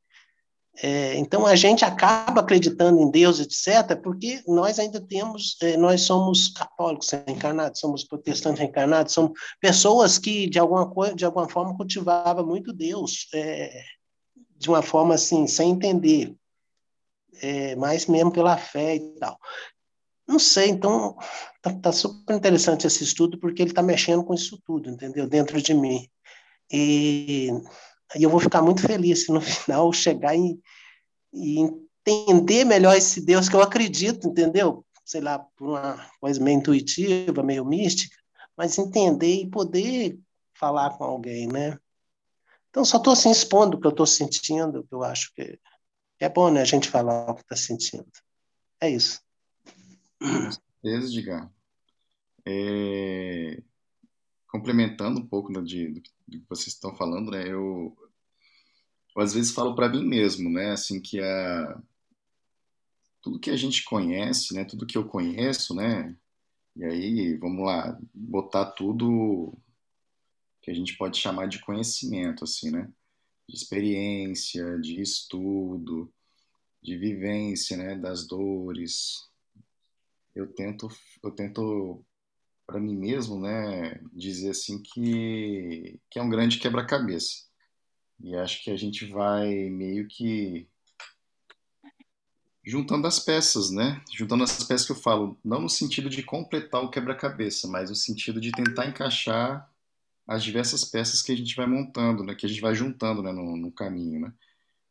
[0.83, 6.03] É, então a gente acaba acreditando em Deus, etc., porque nós ainda temos, é, nós
[6.03, 11.77] somos católicos reencarnados, somos protestantes reencarnados, somos pessoas que de alguma coisa, de alguma forma
[11.77, 13.83] cultivava muito Deus, é,
[14.59, 16.35] de uma forma assim, sem entender,
[17.41, 19.39] é, mais mesmo pela fé e tal.
[20.29, 21.17] Não sei, então
[21.63, 25.27] tá, tá, super interessante esse estudo porque ele está mexendo com isso tudo, entendeu?
[25.27, 26.07] Dentro de mim.
[26.71, 27.49] E
[28.15, 30.59] aí eu vou ficar muito feliz se no final chegar e,
[31.33, 31.61] e
[32.07, 34.85] entender melhor esse Deus que eu acredito, entendeu?
[35.05, 38.17] Sei lá, por uma coisa meio intuitiva, meio mística,
[38.57, 40.19] mas entender e poder
[40.55, 41.79] falar com alguém, né?
[42.71, 45.59] Então, só estou assim expondo o que eu estou sentindo, que eu acho que
[46.19, 48.07] é bom, né, a gente falar o que está sentindo.
[48.81, 49.21] É isso.
[50.19, 51.51] Com certeza, Diga.
[52.45, 53.63] É,
[54.57, 57.43] complementando um pouco de, do, que vocês estão falando, né?
[57.47, 57.95] Eu,
[59.15, 60.71] eu às vezes falo para mim mesmo, né?
[60.71, 61.83] Assim que a
[63.21, 64.65] tudo que a gente conhece, né?
[64.65, 66.17] Tudo que eu conheço, né?
[66.75, 69.53] E aí, vamos lá, botar tudo
[70.63, 72.91] que a gente pode chamar de conhecimento, assim, né?
[73.49, 76.13] De experiência, de estudo,
[76.83, 77.97] de vivência, né?
[77.97, 79.29] Das dores,
[80.35, 80.89] eu tento,
[81.23, 82.05] eu tento
[82.67, 87.47] para mim mesmo, né, dizer assim que, que é um grande quebra-cabeça.
[88.21, 90.69] E acho que a gente vai meio que
[92.65, 94.03] juntando as peças, né?
[94.13, 97.97] Juntando as peças que eu falo, não no sentido de completar o quebra-cabeça, mas no
[97.97, 99.71] sentido de tentar encaixar
[100.27, 102.35] as diversas peças que a gente vai montando, né?
[102.35, 103.31] Que a gente vai juntando, né?
[103.33, 104.33] No, no caminho, né?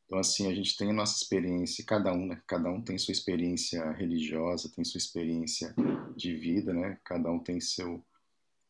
[0.05, 2.41] Então, assim, a gente tem a nossa experiência, cada um, né?
[2.47, 5.73] Cada um tem sua experiência religiosa, tem sua experiência
[6.15, 6.99] de vida, né?
[7.03, 8.03] Cada um tem seu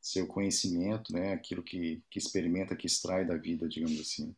[0.02, 1.34] seu conhecimento, né?
[1.34, 4.36] Aquilo que, que experimenta, que extrai da vida, digamos assim.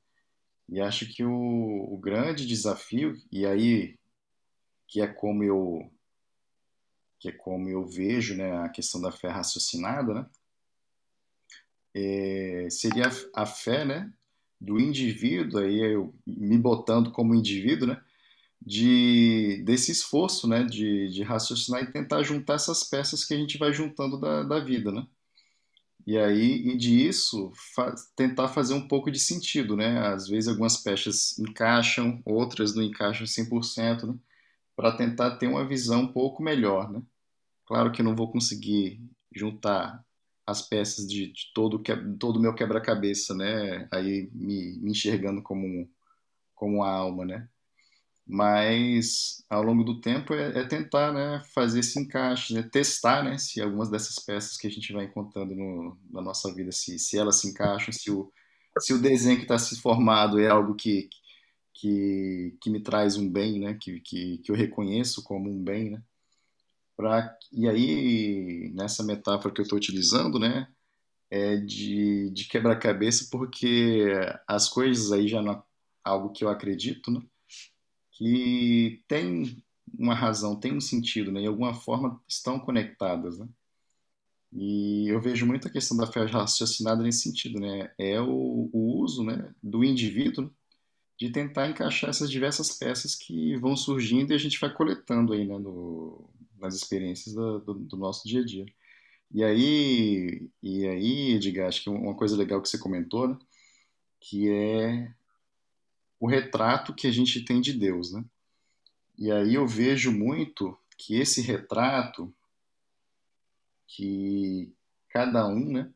[0.70, 3.98] E acho que o, o grande desafio, e aí
[4.88, 5.92] que é como eu
[7.20, 10.26] que é como eu vejo, né, a questão da fé raciocinada, né?
[11.98, 14.12] é, seria a, fé, né,
[14.60, 18.02] do indivíduo, aí eu me botando como indivíduo, né,
[18.62, 23.58] de, desse esforço, né, de, de raciocinar e tentar juntar essas peças que a gente
[23.58, 25.06] vai juntando da, da vida, né.
[26.08, 30.00] E aí, e disso, fa tentar fazer um pouco de sentido, né?
[30.08, 34.16] Às vezes algumas peças encaixam, outras não encaixam 100%, né?
[34.76, 37.02] Para tentar ter uma visão um pouco melhor, né?
[37.66, 39.02] Claro que não vou conseguir
[39.36, 40.06] juntar
[40.48, 43.88] as peças de, de todo que, todo o meu quebra-cabeça, né?
[43.92, 45.90] Aí me, me enxergando como
[46.56, 47.50] como a alma, né?
[48.28, 53.38] mas ao longo do tempo é, é, tentar né, fazer esse encaixe, né, testar né,
[53.38, 57.18] se algumas dessas peças que a gente vai encontrando no, na nossa vida, se, se
[57.18, 58.32] elas se encaixam, se o,
[58.80, 61.10] se o desenho que está se formado é algo que,
[61.74, 65.92] que, que me traz um bem, né, que, que, que eu reconheço como um bem.
[65.92, 66.04] Né,
[67.52, 70.68] e aí, nessa metáfora que eu estou utilizando, né,
[71.30, 74.08] é de, de quebra-cabeça, porque
[74.48, 75.64] as coisas aí já não é
[76.04, 77.22] algo que eu acredito, né,
[78.12, 79.64] que tem
[79.98, 81.40] uma razão, tem um sentido, né?
[81.40, 83.48] E de alguma forma estão conectadas, né?
[84.52, 87.92] E eu vejo muito a questão da fé raciocinada nesse sentido, né?
[87.98, 90.52] É o, o uso, né, do indivíduo
[91.20, 95.46] de tentar encaixar essas diversas peças que vão surgindo e a gente vai coletando aí,
[95.46, 98.66] né, no, nas experiências do, do, do, nosso dia a dia.
[99.32, 103.38] E aí, e aí, Edgar, acho que uma coisa legal que você comentou, né,
[104.20, 105.14] que é
[106.20, 108.24] o retrato que a gente tem de Deus, né?
[109.18, 112.34] E aí eu vejo muito que esse retrato
[113.88, 114.74] que
[115.10, 115.92] cada um, né,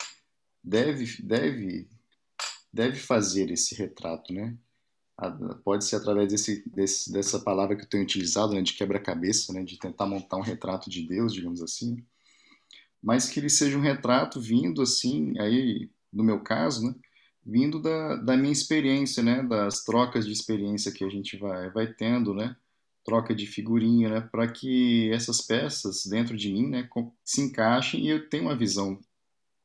[0.64, 1.88] deve deve
[2.72, 4.58] deve fazer esse retrato, né?
[5.64, 9.64] Pode ser através desse, desse dessa palavra que eu tenho utilizado, né, de quebra-cabeça, né,
[9.64, 12.04] de tentar montar um retrato de Deus, digamos assim,
[13.02, 16.96] mas que ele seja um retrato vindo assim, aí no meu caso, né,
[17.46, 21.88] vindo da, da minha experiência, né, das trocas de experiência que a gente vai, vai
[21.94, 22.56] tendo, né,
[23.04, 26.90] troca de figurinha, né, para que essas peças dentro de mim, né,
[27.24, 29.00] se encaixem e eu tenha uma visão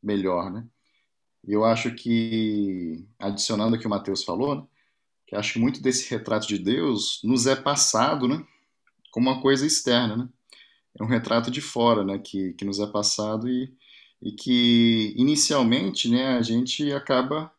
[0.02, 0.66] melhor, né.
[1.46, 4.66] Eu acho que, adicionando o que o Mateus falou, né,
[5.26, 8.44] que acho que muito desse retrato de Deus nos é passado, né,
[9.10, 10.28] como uma coisa externa, né.
[10.98, 13.74] É um retrato de fora, né, que, que nos é passado e,
[14.22, 17.52] e que inicialmente, né, a gente acaba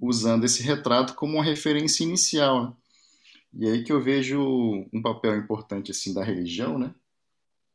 [0.00, 2.64] usando esse retrato como uma referência inicial.
[2.64, 2.72] Né?
[3.52, 4.40] E aí que eu vejo
[4.92, 6.94] um papel importante assim da religião, né?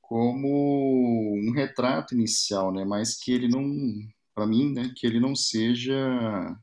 [0.02, 2.86] Como um retrato inicial, né?
[2.86, 4.94] Mas que ele não, para mim, né?
[4.96, 6.58] Que ele não seja,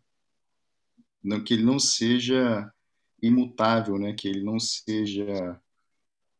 [1.23, 2.71] não, que ele não seja
[3.23, 4.13] imutável, né?
[4.13, 5.61] Que ele não seja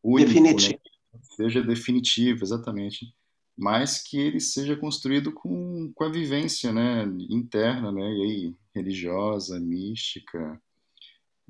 [0.03, 0.79] único, definitivo.
[1.13, 1.19] Né?
[1.35, 3.13] Seja definitivo, exatamente
[3.55, 9.59] mas que ele seja construído com, com a vivência né, interna, né, e aí, religiosa,
[9.59, 10.59] mística,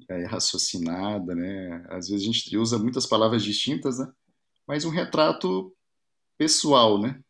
[0.09, 1.85] é, raciocinada, né?
[1.89, 4.11] Às vezes a gente usa muitas palavras distintas, né?
[4.67, 5.73] Mas um retrato
[6.37, 7.21] pessoal, né?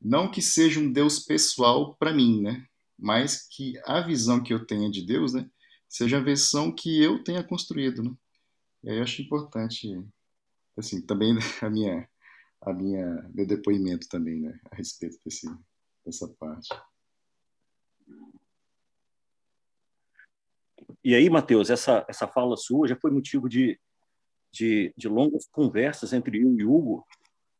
[0.00, 2.66] Não que seja um Deus pessoal para mim, né?
[2.98, 5.48] Mas que a visão que eu tenha de Deus, né?
[5.88, 8.14] Seja a versão que eu tenha construído, né?
[8.82, 9.88] E aí eu acho importante,
[10.76, 12.08] assim, também a minha
[12.60, 15.46] a minha meu depoimento também, né, a respeito desse,
[16.04, 16.68] dessa parte.
[21.04, 23.78] E aí, Matheus, essa essa fala sua já foi motivo de,
[24.52, 27.06] de, de longas conversas entre eu e Hugo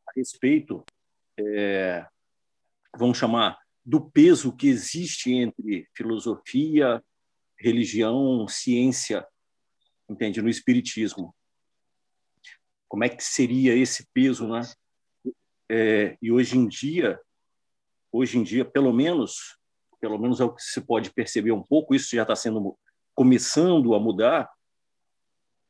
[0.07, 0.85] a respeito,
[1.39, 2.07] é,
[2.97, 7.03] vamos chamar, do peso que existe entre filosofia,
[7.59, 9.27] religião, ciência,
[10.07, 11.35] entende, no espiritismo.
[12.87, 14.61] Como é que seria esse peso, né?
[15.71, 17.19] É, e hoje em dia,
[18.13, 19.57] hoje em dia, pelo menos,
[19.99, 22.79] pelo menos é o que se pode perceber um pouco, isso já está sendo
[23.15, 24.51] começando a mudar.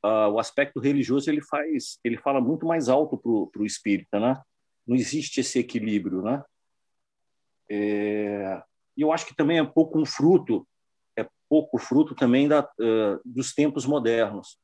[0.04, 4.42] Uh, o aspecto religioso ele faz, ele fala muito mais alto para o espírita, né?
[4.84, 6.42] Não existe esse equilíbrio, né?
[7.70, 8.62] É,
[8.96, 10.66] eu acho que também é pouco um fruto,
[11.16, 14.58] é pouco fruto também da, uh, dos tempos modernos.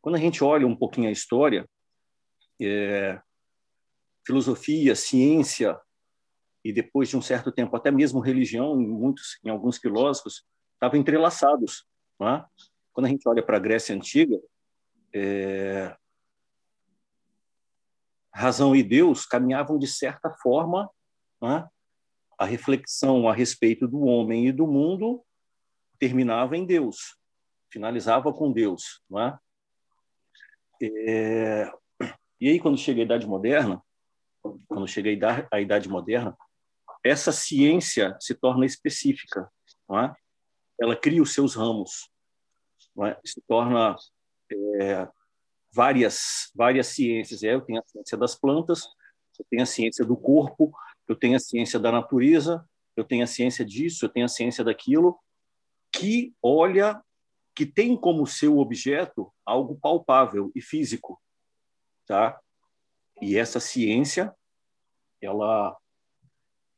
[0.00, 1.68] Quando a gente olha um pouquinho a história,
[2.60, 3.20] é,
[4.26, 5.78] filosofia, ciência
[6.64, 10.44] e depois de um certo tempo até mesmo religião, em muitos, em alguns filósofos
[10.74, 11.86] estavam entrelaçados.
[12.22, 12.44] É?
[12.92, 14.38] Quando a gente olha para a Grécia antiga,
[15.14, 15.96] é...
[18.32, 20.90] razão e Deus caminhavam de certa forma.
[21.42, 21.66] É?
[22.40, 25.22] A reflexão a respeito do homem e do mundo
[25.98, 27.16] terminava em Deus,
[27.70, 29.02] finalizava com Deus.
[29.16, 29.38] É?
[30.82, 31.72] É...
[32.40, 33.82] E aí, quando chega a Idade Moderna,
[34.66, 36.36] quando chega a idade, a idade moderna,
[37.04, 39.50] essa ciência se torna específica,
[39.88, 40.14] não é?
[40.80, 42.10] ela cria os seus ramos,
[42.96, 43.18] não é?
[43.24, 43.96] se torna
[44.80, 45.08] é,
[45.72, 47.42] várias, várias ciências.
[47.42, 48.84] Eu tenho a ciência das plantas,
[49.38, 50.72] eu tenho a ciência do corpo,
[51.10, 52.64] eu tenho a ciência da natureza,
[52.96, 55.18] eu tenho a ciência disso, eu tenho a ciência daquilo,
[55.92, 57.02] que olha,
[57.52, 61.20] que tem como seu objeto algo palpável e físico,
[62.06, 62.40] tá?
[63.20, 64.32] E essa ciência,
[65.20, 65.76] ela,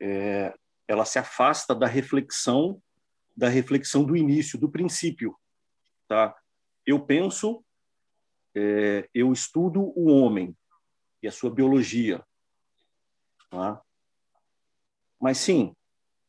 [0.00, 0.54] é,
[0.88, 2.82] ela se afasta da reflexão,
[3.36, 5.38] da reflexão do início, do princípio,
[6.08, 6.34] tá?
[6.86, 7.62] Eu penso,
[8.54, 10.56] é, eu estudo o homem
[11.22, 12.24] e a sua biologia,
[13.50, 13.82] tá?
[15.22, 15.72] Mas sim,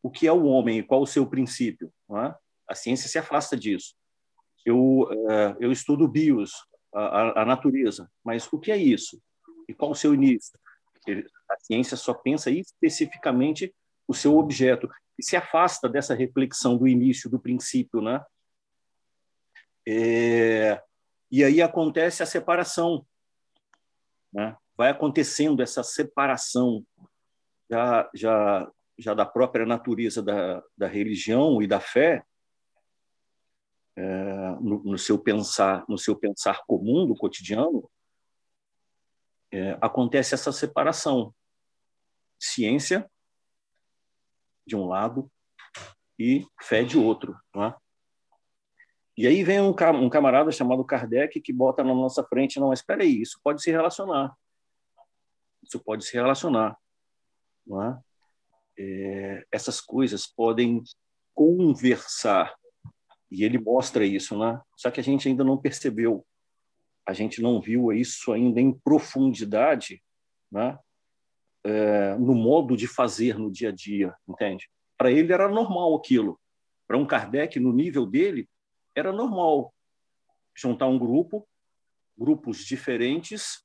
[0.04, 1.92] o que é o homem e qual o seu princípio?
[2.08, 2.38] Tá?
[2.70, 3.96] A ciência se afasta disso.
[4.64, 6.54] Eu, é, eu estudo bios,
[6.94, 9.20] a, a, natureza, mas o que é isso?
[9.68, 10.58] E qual o seu início?
[11.50, 13.74] A ciência só pensa especificamente
[14.08, 14.88] o seu objeto
[15.18, 18.24] e se afasta dessa reflexão do início, do princípio, né?
[19.88, 20.82] É,
[21.32, 23.06] e aí acontece a separação,
[24.32, 24.56] né?
[24.78, 26.86] Vai acontecendo essa separação
[27.70, 32.24] já já já da própria natureza da, da religião e da fé
[33.96, 34.04] é,
[34.60, 37.90] no, no, seu pensar no seu pensar comum do cotidiano
[39.52, 41.34] é, acontece essa separação
[42.40, 43.10] ciência
[44.66, 45.32] de um lado
[46.18, 47.76] e fé de outro é?
[49.18, 53.04] e aí vem um, um camarada chamado Kardec que bota na nossa frente não espera
[53.04, 54.36] aí isso pode se relacionar
[55.62, 56.78] isso pode se relacionar
[57.66, 58.04] não é?
[58.78, 60.82] É, essas coisas podem
[61.34, 62.54] conversar
[63.30, 64.62] e ele mostra isso, né?
[64.76, 66.26] Só que a gente ainda não percebeu,
[67.06, 70.02] a gente não viu isso ainda em profundidade,
[70.52, 70.78] né?
[71.66, 74.70] É, no modo de fazer no dia a dia, entende?
[74.98, 76.40] Para ele era normal aquilo.
[76.86, 78.48] Para um Kardec no nível dele
[78.96, 79.74] era normal
[80.56, 81.48] juntar um grupo,
[82.18, 83.64] grupos diferentes,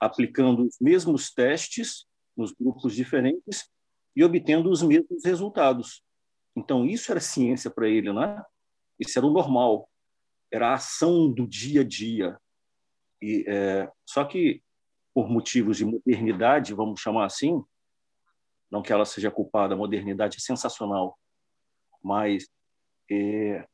[0.00, 3.70] aplicando os mesmos testes nos grupos diferentes
[4.16, 6.02] e obtendo os mesmos resultados.
[6.56, 8.42] Então, isso era ciência para ele, né?
[8.98, 9.90] Isso era o normal,
[10.50, 12.40] era a ação do dia a dia.
[13.20, 14.62] E, é, só que,
[15.14, 17.62] por motivos de modernidade, vamos chamar assim,
[18.70, 21.18] não que ela seja culpada, a modernidade é sensacional,
[22.02, 22.48] mas
[23.10, 23.66] é,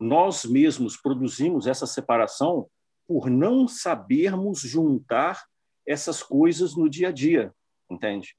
[0.00, 2.68] nós mesmos produzimos essa separação
[3.06, 5.44] por não sabermos juntar
[5.86, 7.54] essas coisas no dia a dia,
[7.90, 8.36] entende?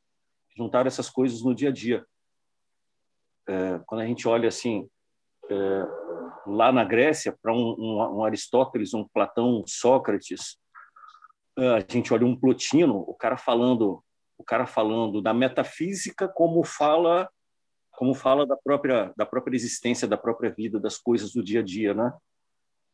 [0.56, 2.06] Juntar essas coisas no dia a dia.
[3.48, 4.90] É, quando a gente olha assim,
[5.50, 5.88] é,
[6.48, 10.58] lá na Grécia, para um, um, um, Aristóteles, um Platão, um Sócrates,
[11.58, 14.04] é, a gente olha um Plotino, o cara falando,
[14.38, 17.30] o cara falando da metafísica como fala,
[17.92, 21.64] como fala da própria da própria existência, da própria vida, das coisas do dia a
[21.64, 22.14] dia, né?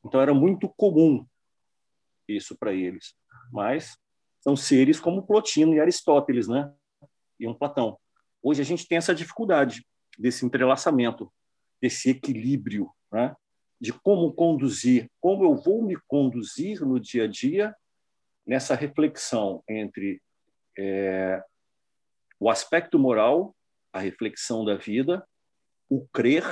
[0.05, 1.25] Então era muito comum
[2.27, 3.15] isso para eles.
[3.51, 3.97] Mas
[4.39, 6.73] são seres como Plotino e Aristóteles, né?
[7.41, 7.97] E um Platão.
[8.41, 9.85] Hoje a gente tem essa dificuldade
[10.17, 11.31] desse entrelaçamento,
[11.81, 13.35] desse equilíbrio, né?
[13.79, 17.75] de como conduzir, como eu vou me conduzir no dia a dia
[18.45, 20.21] nessa reflexão entre
[20.77, 21.43] é,
[22.39, 23.55] o aspecto moral,
[23.91, 25.27] a reflexão da vida,
[25.89, 26.43] o crer,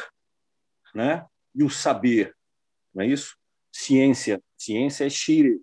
[0.94, 2.36] né, e o saber,
[2.94, 3.38] não é isso?
[3.72, 5.62] Ciência, ciência é shire,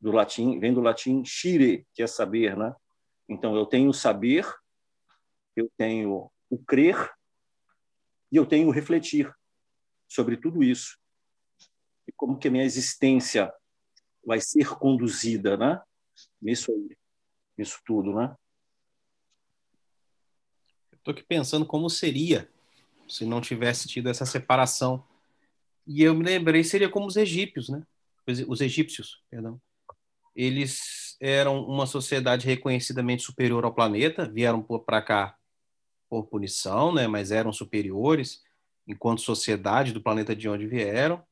[0.00, 2.72] do latim, vem do latim shire, que é saber, né?
[3.28, 4.46] Então, eu tenho o saber,
[5.54, 7.12] eu tenho o crer
[8.30, 9.32] e eu tenho o refletir
[10.08, 10.98] sobre tudo isso.
[12.06, 13.52] E como que a minha existência
[14.24, 15.80] vai ser conduzida, né?
[16.40, 16.96] Nisso aí,
[17.56, 18.34] nisso tudo, né?
[20.92, 22.50] Estou aqui pensando como seria
[23.08, 25.06] se não tivesse tido essa separação.
[25.86, 27.86] E eu me lembrei, seria como os egípcios, né?
[28.48, 29.60] Os egípcios, perdão.
[30.36, 35.34] Eles eram uma sociedade reconhecidamente superior ao planeta, vieram para cá
[36.08, 38.42] por punição, né, mas eram superiores
[38.86, 41.24] enquanto sociedade do planeta de onde vieram.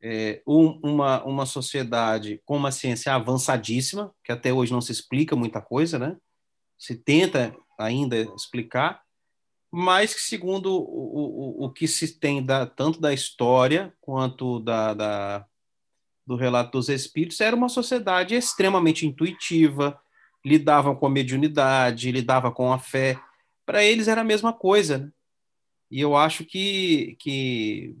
[0.00, 5.34] É, um, uma, uma sociedade com uma ciência avançadíssima, que até hoje não se explica
[5.34, 6.16] muita coisa, né?
[6.78, 9.02] se tenta ainda explicar,
[9.70, 14.94] mas que, segundo o, o, o que se tem da, tanto da história quanto da,
[14.94, 15.46] da,
[16.26, 20.00] do relato dos espíritos era uma sociedade extremamente intuitiva,
[20.44, 23.18] lidava com a mediunidade, lidava com a fé.
[23.66, 24.98] Para eles era a mesma coisa.
[24.98, 25.12] Né?
[25.90, 27.96] E eu acho que, que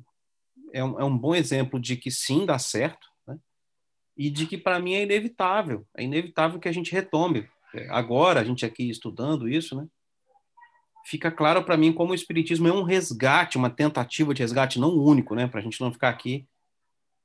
[0.72, 3.38] é, um, é um bom exemplo de que sim, dá certo, né?
[4.16, 5.86] e de que para mim é inevitável.
[5.96, 7.48] É inevitável que a gente retome.
[7.90, 9.86] Agora, a gente aqui estudando isso, né?
[11.04, 14.96] fica claro para mim como o espiritismo é um resgate, uma tentativa de resgate, não
[14.96, 15.46] único, né?
[15.46, 16.46] Para a gente não ficar aqui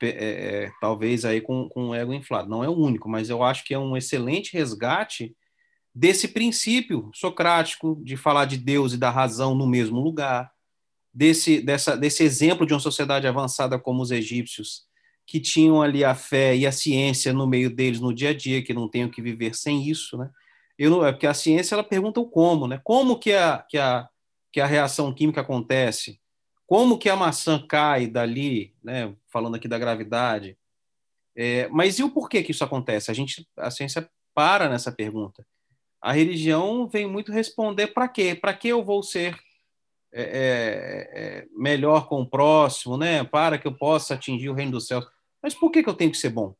[0.02, 2.50] é, é, talvez aí com, com o ego inflado.
[2.50, 5.36] Não é o único, mas eu acho que é um excelente resgate
[5.94, 10.52] desse princípio socrático de falar de Deus e da razão no mesmo lugar,
[11.14, 14.84] desse, dessa, desse exemplo de uma sociedade avançada como os egípcios,
[15.26, 18.64] que tinham ali a fé e a ciência no meio deles no dia a dia,
[18.64, 20.30] que não tenham que viver sem isso, né?
[20.78, 22.80] Eu é porque a ciência ela pergunta o como, né?
[22.84, 24.08] Como que a, que a,
[24.52, 26.20] que a reação química acontece?
[26.70, 29.16] Como que a maçã cai dali, né?
[29.28, 30.56] Falando aqui da gravidade.
[31.36, 33.10] É, mas e o porquê que isso acontece?
[33.10, 35.44] A gente, a ciência para nessa pergunta.
[36.00, 38.36] A religião vem muito responder para quê?
[38.36, 39.36] Para que eu vou ser
[40.14, 43.24] é, é, é, melhor com o próximo, né?
[43.24, 45.08] Para que eu possa atingir o reino dos céus.
[45.42, 46.56] Mas por que, que eu tenho que ser bom?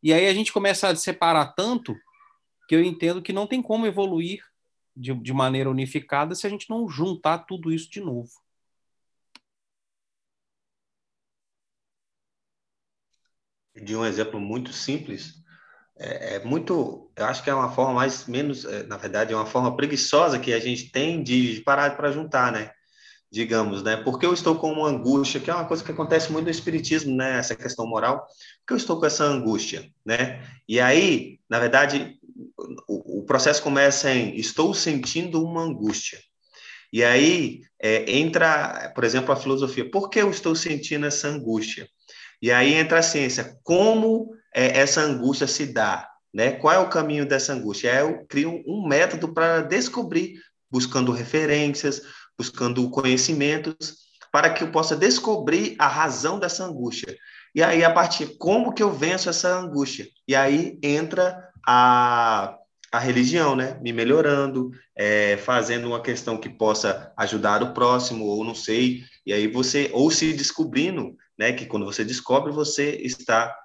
[0.00, 1.96] E aí a gente começa a separar tanto
[2.68, 4.44] que eu entendo que não tem como evoluir
[4.96, 8.30] de, de maneira unificada se a gente não juntar tudo isso de novo.
[13.82, 15.40] De um exemplo muito simples,
[15.98, 19.36] é, é, muito, eu acho que é uma forma mais menos, é, na verdade, é
[19.36, 22.70] uma forma preguiçosa que a gente tem de parar para juntar, né?
[23.30, 23.96] Digamos, né?
[23.98, 27.14] Porque eu estou com uma angústia, que é uma coisa que acontece muito no espiritismo,
[27.14, 27.38] né?
[27.38, 28.26] Essa questão moral.
[28.60, 30.42] Porque eu estou com essa angústia, né?
[30.66, 32.18] E aí, na verdade,
[32.88, 36.18] o, o processo começa em estou sentindo uma angústia.
[36.92, 39.88] E aí é, entra, por exemplo, a filosofia.
[39.88, 41.88] Por que eu estou sentindo essa angústia?
[42.40, 43.58] E aí entra a ciência.
[43.62, 46.08] Como é, essa angústia se dá?
[46.32, 46.52] Né?
[46.52, 47.90] Qual é o caminho dessa angústia?
[47.90, 52.02] É, eu crio um método para descobrir, buscando referências,
[52.38, 53.96] buscando conhecimentos,
[54.32, 57.16] para que eu possa descobrir a razão dessa angústia.
[57.54, 60.06] E aí, a partir, como que eu venço essa angústia?
[60.26, 62.56] E aí entra a,
[62.92, 63.76] a religião, né?
[63.82, 69.02] Me melhorando, é, fazendo uma questão que possa ajudar o próximo, ou não sei.
[69.26, 71.54] E aí você, ou se descobrindo, né?
[71.54, 73.56] Que quando você descobre, você está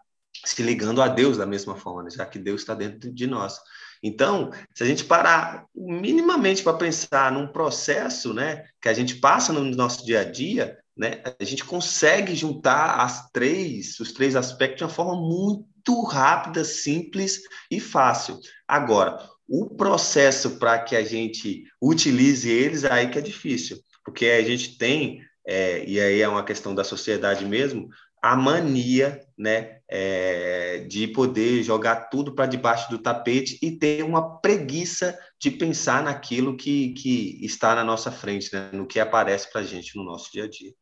[0.45, 3.59] se ligando a Deus da mesma forma, já que Deus está dentro de nós.
[4.01, 9.51] Então, se a gente parar minimamente para pensar num processo, né, que a gente passa
[9.51, 14.77] no nosso dia a dia, né, a gente consegue juntar as três, os três aspectos
[14.77, 18.39] de uma forma muito rápida, simples e fácil.
[18.65, 19.19] Agora,
[19.49, 24.77] o processo para que a gente utilize eles, aí que é difícil, porque a gente
[24.77, 27.89] tem, é, e aí é uma questão da sociedade mesmo,
[28.21, 34.39] a mania né, é, de poder jogar tudo para debaixo do tapete e ter uma
[34.39, 39.61] preguiça de pensar naquilo que, que está na nossa frente, né, no que aparece para
[39.61, 40.73] a gente no nosso dia a dia.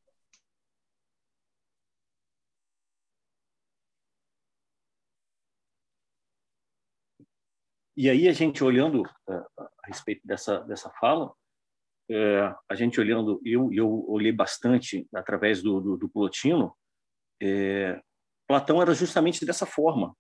[7.96, 11.32] E aí a gente olhando é, a respeito dessa dessa fala,
[12.14, 16.76] é, a gente olhando, eu eu olhei bastante através do, do, do Plotino,
[17.42, 18.00] é,
[18.48, 20.16] Platão era justamente dessa forma.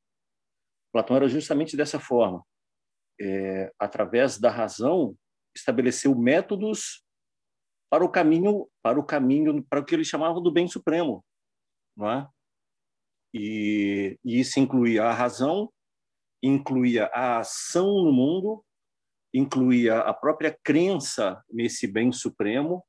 [0.91, 2.43] Platão era justamente dessa forma,
[3.19, 5.15] é, através da razão
[5.55, 7.03] estabeleceu métodos
[7.91, 11.23] para o caminho para o caminho para o que ele chamava do bem supremo,
[11.95, 12.27] não é?
[13.33, 15.71] E, e isso incluía a razão
[16.43, 18.65] incluía a ação no mundo,
[19.33, 22.85] incluía a própria crença nesse bem supremo,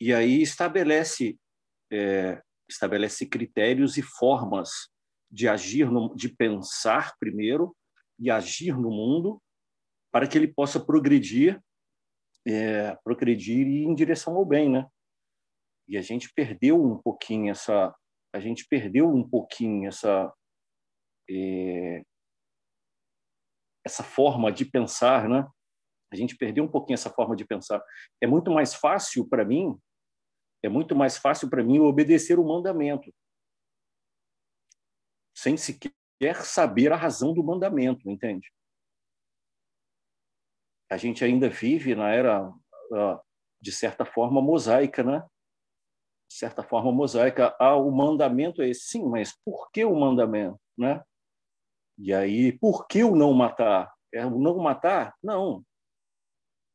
[0.00, 1.38] e aí estabelece
[1.90, 4.90] é, estabelece critérios e formas
[5.30, 7.76] de agir, no, de pensar primeiro
[8.18, 9.40] e agir no mundo,
[10.12, 11.60] para que ele possa progredir,
[12.46, 14.86] é, progredir ir em direção ao bem, né?
[15.88, 17.94] E a gente perdeu um pouquinho essa,
[18.32, 20.32] a gente perdeu um pouquinho essa
[21.30, 22.02] é,
[23.86, 25.48] essa forma de pensar, né?
[26.12, 27.80] A gente perdeu um pouquinho essa forma de pensar.
[28.20, 29.78] É muito mais fácil para mim,
[30.62, 33.14] é muito mais fácil para mim obedecer o mandamento,
[35.36, 35.94] sem sequer
[36.42, 38.50] saber a razão do mandamento, entende?
[40.90, 42.52] A gente ainda vive na era,
[43.60, 45.20] de certa forma, mosaica, né?
[46.28, 47.54] De certa forma mosaica.
[47.60, 48.88] Ah, o mandamento é esse.
[48.88, 51.04] Sim, mas por que o mandamento, né?
[51.98, 53.92] E aí, por que o não matar?
[54.12, 55.14] É o não matar?
[55.22, 55.64] Não.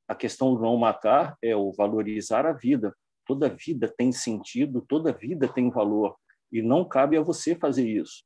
[0.07, 2.95] A questão do não matar é o valorizar a vida.
[3.25, 6.17] Toda vida tem sentido, toda vida tem valor.
[6.51, 8.23] E não cabe a você fazer isso.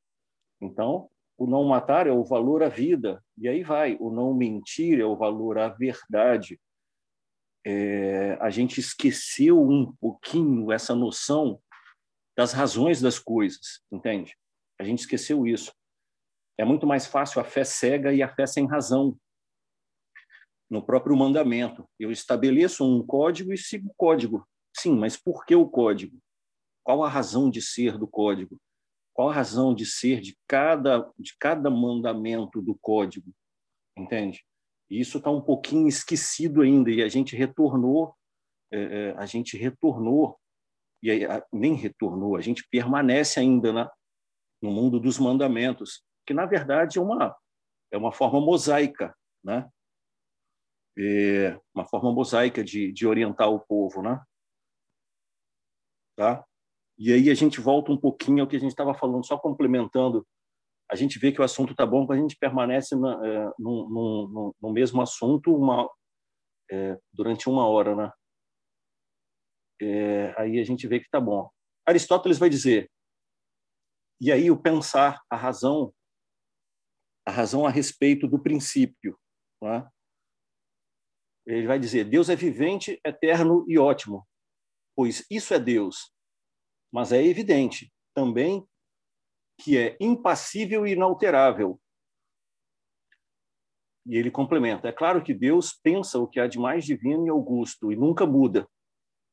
[0.59, 3.23] Então, o não matar é o valor à vida.
[3.37, 3.97] E aí vai.
[3.99, 6.59] O não mentir é o valor à verdade.
[7.65, 11.59] É, a gente esqueceu um pouquinho essa noção
[12.37, 14.35] das razões das coisas, entende?
[14.79, 15.73] A gente esqueceu isso.
[16.57, 19.17] É muito mais fácil a fé cega e a fé sem razão.
[20.69, 21.87] no próprio mandamento.
[21.99, 24.47] Eu estabeleço um código e sigo o código.
[24.75, 26.17] Sim, mas por que o código?
[26.83, 28.59] Qual a razão de ser do código?
[29.13, 33.31] Qual a razão de ser de cada, de cada mandamento do código?
[33.97, 34.43] Entende?
[34.89, 38.15] Isso está um pouquinho esquecido ainda e a gente retornou,
[38.71, 40.37] é, é, a gente retornou
[41.01, 41.21] e aí,
[41.53, 43.91] nem retornou, a gente permanece ainda na,
[44.61, 47.35] no mundo dos mandamentos, que na verdade é uma
[47.91, 49.69] é uma forma mosaica, né?
[50.97, 54.21] É uma forma mosaica de, de orientar o povo, né?
[56.15, 56.45] Tá?
[56.97, 60.25] E aí a gente volta um pouquinho ao que a gente estava falando, só complementando.
[60.89, 63.89] A gente vê que o assunto está bom quando a gente permanece na, é, no,
[63.89, 65.89] no, no, mesmo assunto uma,
[66.71, 68.11] é, durante uma hora, né?
[69.81, 71.49] É, aí a gente vê que está bom.
[71.85, 72.89] Aristóteles vai dizer,
[74.21, 75.93] e aí o pensar, a razão,
[77.25, 79.19] a razão a respeito do princípio,
[79.61, 79.87] né?
[81.45, 84.27] ele vai dizer: Deus é vivente, eterno e ótimo,
[84.95, 86.11] pois isso é Deus.
[86.91, 88.65] Mas é evidente também
[89.59, 91.79] que é impassível e inalterável.
[94.05, 97.29] E ele complementa: é claro que Deus pensa o que há de mais divino e
[97.29, 98.67] augusto e nunca muda,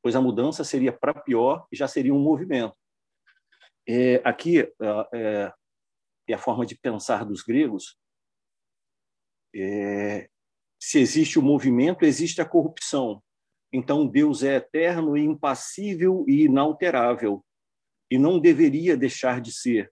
[0.02, 2.76] pois a mudança seria para pior e já seria um movimento.
[3.86, 5.52] É, aqui é,
[6.28, 7.98] é, a forma de pensar dos gregos.
[9.54, 10.28] É,
[10.80, 13.22] se existe o movimento, existe a corrupção.
[13.72, 17.44] Então Deus é eterno e impassível e inalterável
[18.10, 19.90] e não deveria deixar de ser,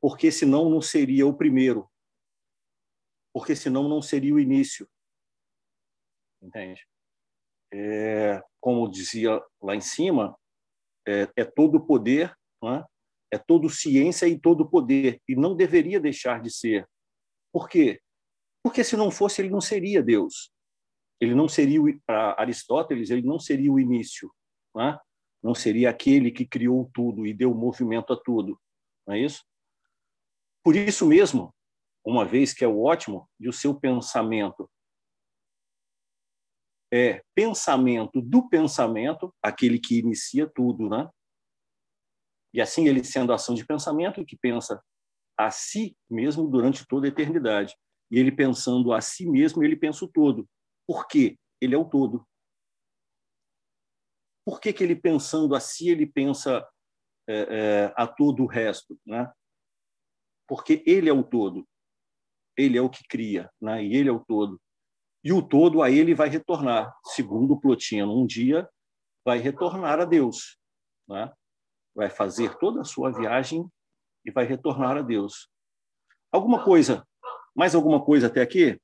[0.00, 1.88] porque senão não seria o primeiro,
[3.32, 4.88] porque senão não seria o início.
[6.42, 6.84] Entende?
[7.72, 10.36] É, como dizia lá em cima,
[11.06, 12.84] é, é todo poder, é?
[13.32, 16.86] É todo ciência e todo poder, e não deveria deixar de ser.
[17.52, 18.00] Por quê?
[18.62, 20.52] Porque se não fosse, ele não seria Deus.
[21.20, 24.30] Ele não seria, para Aristóteles, ele não seria o início.
[24.74, 24.98] Né?
[25.42, 28.58] não seria aquele que criou tudo e deu movimento a tudo,
[29.06, 29.44] não é isso?
[30.62, 31.52] Por isso mesmo,
[32.04, 34.70] uma vez que é o ótimo, e o seu pensamento
[36.94, 41.08] é pensamento do pensamento, aquele que inicia tudo, né?
[42.52, 44.82] E assim ele sendo ação de pensamento que pensa
[45.38, 47.74] a si mesmo durante toda a eternidade.
[48.10, 50.46] E ele pensando a si mesmo, ele pensa o todo.
[50.86, 51.38] Por quê?
[51.60, 52.26] Ele é o todo
[54.44, 56.66] por que, que ele pensando assim, ele pensa
[57.28, 58.98] é, é, a todo o resto?
[59.06, 59.30] Né?
[60.48, 61.66] Porque ele é o todo,
[62.56, 63.84] ele é o que cria, né?
[63.84, 64.60] e ele é o todo.
[65.24, 68.68] E o todo a ele vai retornar, segundo Plotino, um dia
[69.24, 70.58] vai retornar a Deus,
[71.08, 71.32] né?
[71.94, 73.66] Vai fazer toda a sua viagem
[74.24, 75.48] e vai retornar a Deus.
[76.30, 77.06] Alguma coisa,
[77.54, 78.80] mais alguma coisa até aqui?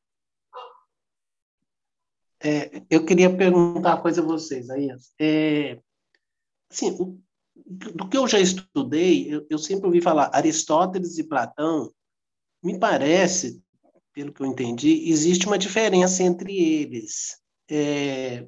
[2.40, 4.88] É, eu queria perguntar uma coisa a vocês, aí.
[5.20, 5.80] É,
[6.70, 7.20] assim,
[7.56, 11.92] do que eu já estudei, eu, eu, sempre ouvi falar Aristóteles e Platão.
[12.62, 13.62] Me parece,
[14.12, 17.40] pelo que eu entendi, existe uma diferença entre eles.
[17.70, 18.46] É,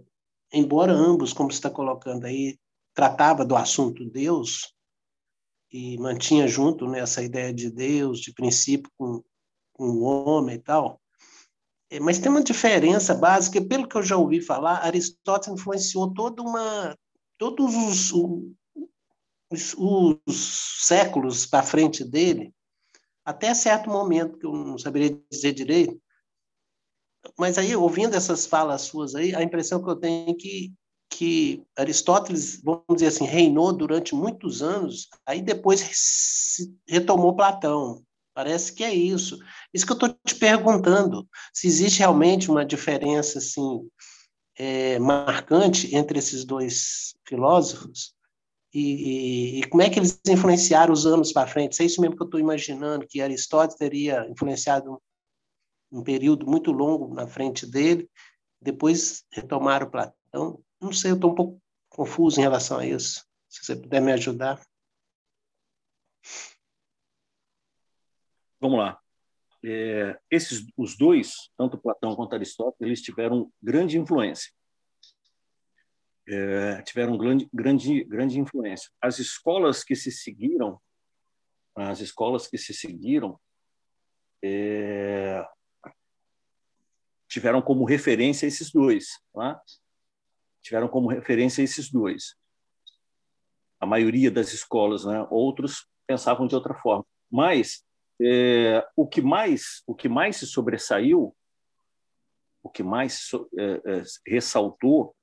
[0.53, 2.59] embora ambos, como você está colocando aí,
[2.95, 4.75] tratava do assunto Deus
[5.73, 9.23] e mantinha junto né, essa ideia de Deus, de princípio com,
[9.73, 11.01] com o homem e tal,
[11.91, 16.43] é, mas tem uma diferença básica, pelo que eu já ouvi falar, Aristóteles influenciou toda
[16.43, 16.97] uma,
[17.37, 18.13] todos os,
[19.51, 22.55] os, os séculos para frente dele,
[23.25, 26.01] até certo momento, que eu não saberia dizer direito,
[27.39, 30.73] mas aí, ouvindo essas falas suas aí, a impressão que eu tenho é que,
[31.11, 36.57] que Aristóteles, vamos dizer assim, reinou durante muitos anos, aí depois
[36.89, 38.03] retomou Platão.
[38.33, 39.39] Parece que é isso.
[39.75, 43.87] Isso que eu estou te perguntando, se existe realmente uma diferença assim
[44.57, 48.15] é, marcante entre esses dois filósofos
[48.73, 51.81] e, e, e, como é que eles influenciaram os anos para frente.
[51.83, 56.71] É isso mesmo que eu estou imaginando, que Aristóteles teria influenciado um, um período muito
[56.71, 58.09] longo na frente dele,
[58.61, 60.63] depois retomaram Platão.
[60.81, 63.27] Não sei, eu estou um pouco confuso em relação a isso.
[63.49, 64.61] Se você puder me ajudar.
[68.61, 68.99] Vamos lá.
[69.63, 74.51] É, esses, os dois, tanto Platão quanto Aristóteles, eles tiveram grande influência.
[76.27, 78.91] É, tiveram grande, grande, grande influência.
[79.01, 80.81] As escolas que se seguiram,
[81.75, 83.39] as escolas que se seguiram,
[84.43, 85.45] é,
[87.29, 89.61] tiveram como referência esses dois, tá?
[90.63, 92.37] Tiveram como referência esses dois.
[93.79, 95.27] A maioria das escolas, né?
[95.31, 97.05] outros pensavam de outra forma.
[97.31, 97.85] Mas
[98.21, 101.35] é, o que mais o que mais se sobressaiu
[102.63, 105.15] o que mais é, é, ressaltou,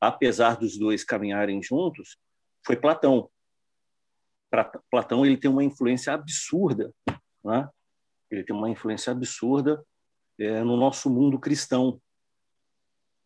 [0.00, 2.18] apesar dos dois caminharem juntos,
[2.64, 3.30] foi Platão.
[4.90, 6.92] Platão ele tem uma influência absurda,
[7.42, 7.68] né?
[8.30, 9.84] ele tem uma influência absurda
[10.38, 12.00] no nosso mundo cristão,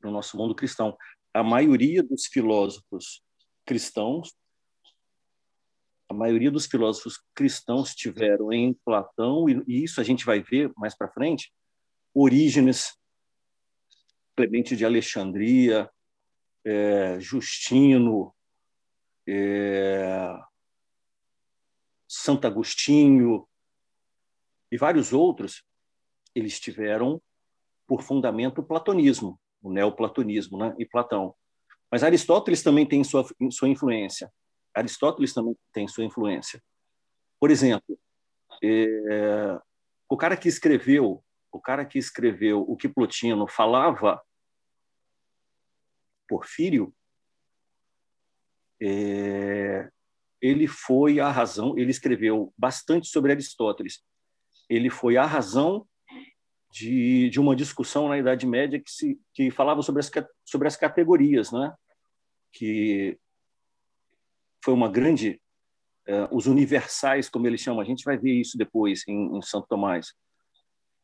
[0.02, 0.96] no nosso mundo cristão.
[1.38, 3.22] A maioria dos filósofos
[3.64, 4.36] cristãos,
[6.08, 10.96] a maioria dos filósofos cristãos tiveram em Platão e, isso a gente vai ver mais
[10.96, 11.54] para frente,
[12.12, 12.98] Orígenes,
[14.34, 15.88] Clemente de Alexandria,
[16.64, 18.34] é, Justino,
[19.24, 20.36] é,
[22.08, 23.48] Santo Agostinho
[24.72, 25.62] e vários outros,
[26.34, 27.22] eles tiveram
[27.86, 31.34] por fundamento o platonismo, o neoplatonismo né, e Platão.
[31.90, 34.32] Mas Aristóteles também tem sua, sua influência.
[34.74, 36.62] Aristóteles também tem sua influência.
[37.40, 37.98] Por exemplo,
[38.62, 39.58] é,
[40.08, 44.22] o cara que escreveu o cara que escreveu o que Plotino falava
[46.28, 46.94] Porfírio
[48.80, 49.90] é,
[50.40, 54.04] ele foi a razão, ele escreveu bastante sobre Aristóteles.
[54.68, 55.86] Ele foi a razão
[56.70, 60.10] de, de uma discussão na Idade Média que, se, que falava sobre as,
[60.44, 61.74] sobre as categorias, né?
[62.52, 63.18] que
[64.64, 65.40] foi uma grande.
[66.08, 69.66] Uh, os universais, como ele chama, a gente vai ver isso depois em, em Santo
[69.68, 70.14] Tomás.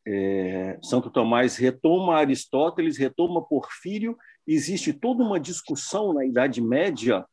[0.07, 7.23] É, Santo Tomás retoma Aristóteles, retoma Porfírio, existe toda uma discussão na Idade Média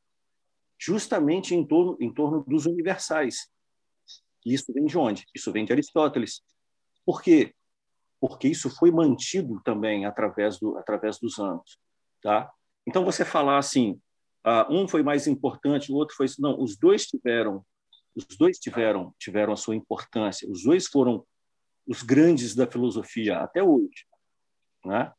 [0.79, 3.49] justamente em torno, em torno dos universais.
[4.45, 5.25] E isso vem de onde?
[5.35, 6.43] Isso vem de Aristóteles.
[7.07, 7.55] Por quê?
[8.23, 11.79] Porque isso foi mantido também através, do, através dos anos.
[12.23, 12.49] Tá?
[12.87, 14.01] Então, você falar assim,
[14.45, 16.27] ah, um foi mais importante, o outro foi...
[16.39, 17.65] Não, os dois tiveram
[18.15, 21.27] os dois tiveram tiveram a sua importância, os dois foram
[21.87, 24.07] os grandes da filosofia até hoje,
[24.85, 25.13] né?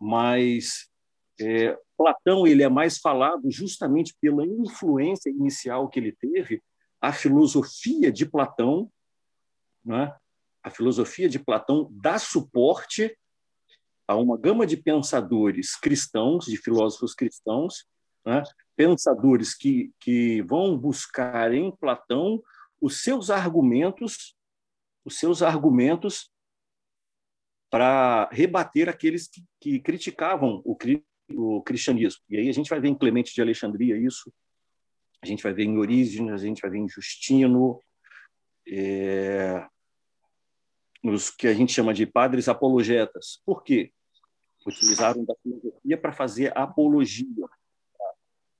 [0.00, 0.88] Mas
[1.40, 6.62] é, Platão ele é mais falado justamente pela influência inicial que ele teve.
[7.00, 8.90] A filosofia de Platão,
[9.84, 10.14] né?
[10.62, 13.16] A filosofia de Platão dá suporte
[14.06, 17.86] a uma gama de pensadores cristãos, de filósofos cristãos,
[18.24, 18.42] né?
[18.76, 22.42] pensadores que, que vão buscar em Platão
[22.80, 24.36] os seus argumentos,
[25.04, 26.30] os seus argumentos
[27.70, 30.76] para rebater aqueles que, que criticavam o,
[31.34, 32.22] o cristianismo.
[32.28, 34.32] E aí a gente vai ver em Clemente de Alexandria isso,
[35.22, 37.80] a gente vai ver em Orígenes, a gente vai ver em Justino,
[38.66, 39.66] é,
[41.02, 43.40] nos que a gente chama de padres apologetas.
[43.44, 43.92] Por quê?
[44.64, 47.48] Utilizaram da filosofia para fazer apologia,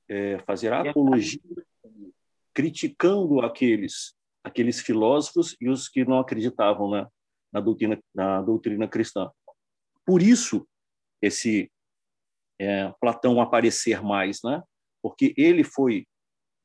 [0.08, 1.40] é, fazer apologia,
[2.52, 4.14] criticando aqueles
[4.44, 7.08] aqueles filósofos e os que não acreditavam na,
[7.52, 9.30] na doutrina na doutrina cristã.
[10.04, 10.66] Por isso
[11.20, 11.70] esse
[12.60, 14.60] é, Platão aparecer mais, né?
[15.00, 16.06] Porque ele foi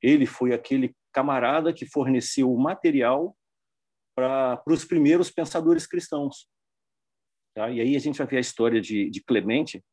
[0.02, 3.36] ele foi aquele camarada que forneceu o material
[4.18, 6.50] para os primeiros pensadores cristãos.
[7.56, 7.70] Tá?
[7.70, 9.84] E aí a gente vai ver a história de, de Clemente.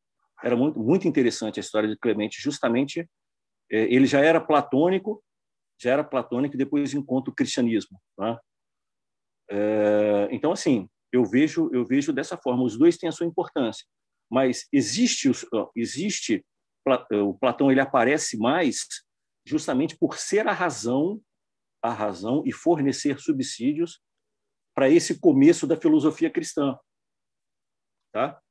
[0.43, 2.41] Era muito muito interessante a história de Clemente.
[2.41, 3.07] Justamente
[3.71, 5.23] é, ele já era platônico,
[5.79, 8.01] já era platônico e depois encontra o cristianismo.
[8.17, 8.41] Tá?
[9.51, 12.63] É, então assim eu vejo eu vejo dessa forma.
[12.63, 13.85] Os dois têm a sua importância
[14.29, 15.29] mas existe,
[15.75, 16.45] existe
[17.11, 18.85] o Platão ele aparece mais
[19.45, 21.21] justamente por ser a razão,
[21.81, 24.01] a razão e fornecer subsídios
[24.75, 26.77] para esse começo da filosofia cristã,
[28.11, 28.41] tá?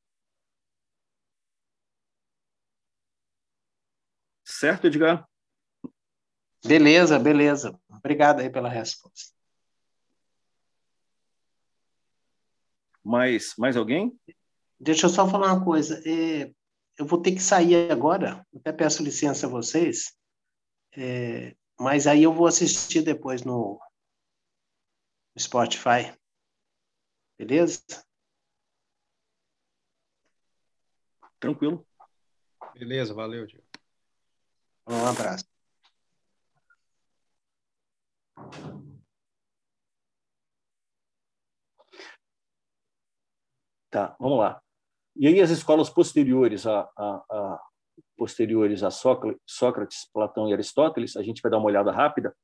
[4.42, 5.28] Certo, Edgar?
[6.64, 7.78] Beleza, beleza.
[7.90, 9.34] Obrigado aí pela resposta.
[13.02, 14.18] Mais, mais alguém?
[14.80, 16.02] Deixa eu só falar uma coisa.
[16.06, 16.50] É,
[16.98, 18.46] eu vou ter que sair agora.
[18.56, 20.14] Até peço licença a vocês.
[20.96, 23.78] É, mas aí eu vou assistir depois no,
[25.34, 26.16] no Spotify.
[27.38, 27.82] Beleza?
[31.40, 31.86] Tranquilo.
[32.74, 33.64] Beleza, valeu, Diego.
[34.86, 35.44] Um abraço.
[43.90, 44.60] Tá, vamos lá.
[45.16, 47.60] E aí as escolas posteriores a, a, a
[48.16, 52.36] posteriores a Sócrates, Platão e Aristóteles, a gente vai dar uma olhada rápida.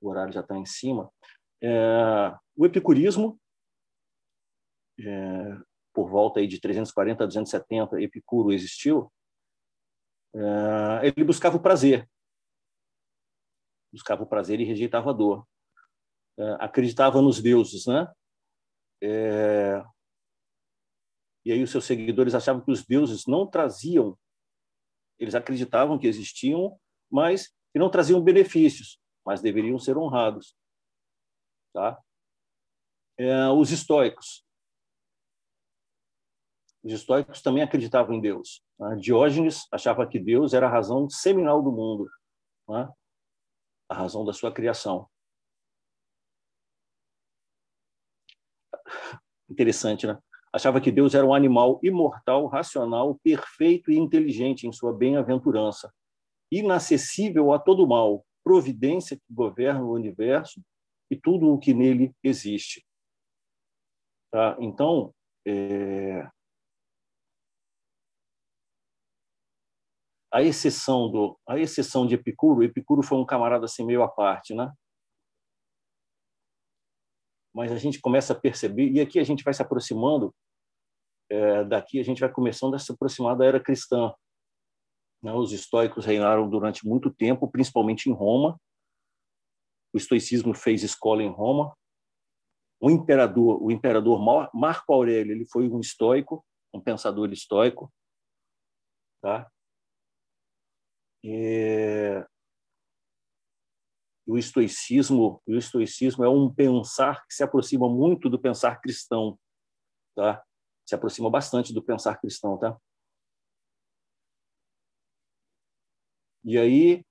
[0.00, 1.10] O horário já está em cima.
[1.62, 3.38] É, o epicurismo,
[4.98, 5.58] é,
[5.92, 9.12] por volta aí de 340 a 270, Epicuro existiu.
[10.34, 12.08] É, ele buscava o prazer,
[13.92, 15.46] buscava o prazer e rejeitava a dor.
[16.38, 18.10] É, acreditava nos deuses, né?
[19.02, 19.82] É,
[21.44, 24.18] E aí os seus seguidores achavam que os deuses não traziam,
[25.18, 26.78] eles acreditavam que existiam,
[27.10, 30.54] mas que não traziam benefícios, mas deveriam ser honrados.
[31.72, 32.00] Tá?
[33.18, 34.44] É, os estoicos.
[36.82, 38.62] Os estoicos também acreditavam em Deus.
[38.78, 38.96] Né?
[38.96, 42.10] Diógenes achava que Deus era a razão seminal do mundo,
[42.68, 42.90] né?
[43.88, 45.08] a razão da sua criação.
[49.48, 50.18] Interessante, né?
[50.52, 55.92] Achava que Deus era um animal imortal, racional, perfeito e inteligente em sua bem-aventurança,
[56.50, 60.60] inacessível a todo mal, providência que governa o universo
[61.10, 62.84] e tudo o que nele existe.
[64.30, 64.56] Tá?
[64.60, 65.12] Então,
[65.46, 66.28] é...
[70.32, 74.54] a exceção do a exceção de Epicuro, Epicuro foi um camarada assim meio à parte,
[74.54, 74.72] né?
[77.52, 80.32] Mas a gente começa a perceber e aqui a gente vai se aproximando
[81.30, 84.12] é, daqui a gente vai começando a se aproximar da era cristã.
[85.22, 85.32] Né?
[85.32, 88.60] Os estoicos reinaram durante muito tempo, principalmente em Roma.
[89.92, 91.76] O estoicismo fez escola em Roma.
[92.80, 94.20] O imperador, o imperador
[94.54, 97.92] Marco Aurélio, ele foi um estoico, um pensador estoico,
[99.20, 99.50] tá?
[101.24, 102.26] É...
[104.26, 109.38] O estoicismo, o estoicismo é um pensar que se aproxima muito do pensar cristão,
[110.14, 110.42] tá?
[110.86, 112.78] Se aproxima bastante do pensar cristão, tá?
[116.44, 117.04] E aí,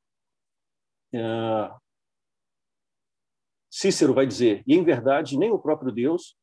[1.13, 1.19] é,
[3.79, 6.35] Cícero vai dizer: e em verdade, nem o próprio Deus,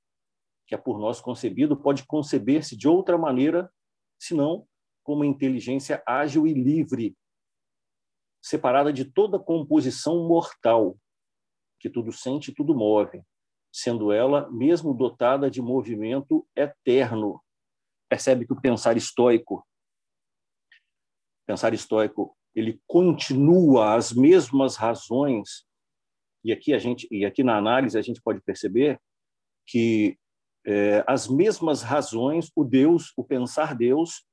[0.66, 3.70] que é por nós concebido, pode conceber-se de outra maneira,
[4.18, 4.66] senão
[5.04, 7.14] como inteligência ágil e livre,
[8.42, 10.96] separada de toda composição mortal,
[11.78, 13.22] que tudo sente e tudo move,
[13.70, 17.44] sendo ela mesmo dotada de movimento eterno.
[18.08, 19.62] Percebe que o pensar estoico,
[21.46, 25.65] pensar estoico, ele continua as mesmas razões
[26.46, 29.00] e aqui a gente e aqui na análise a gente pode perceber
[29.66, 30.16] que
[30.64, 34.24] é, as mesmas razões o Deus, o pensar Deus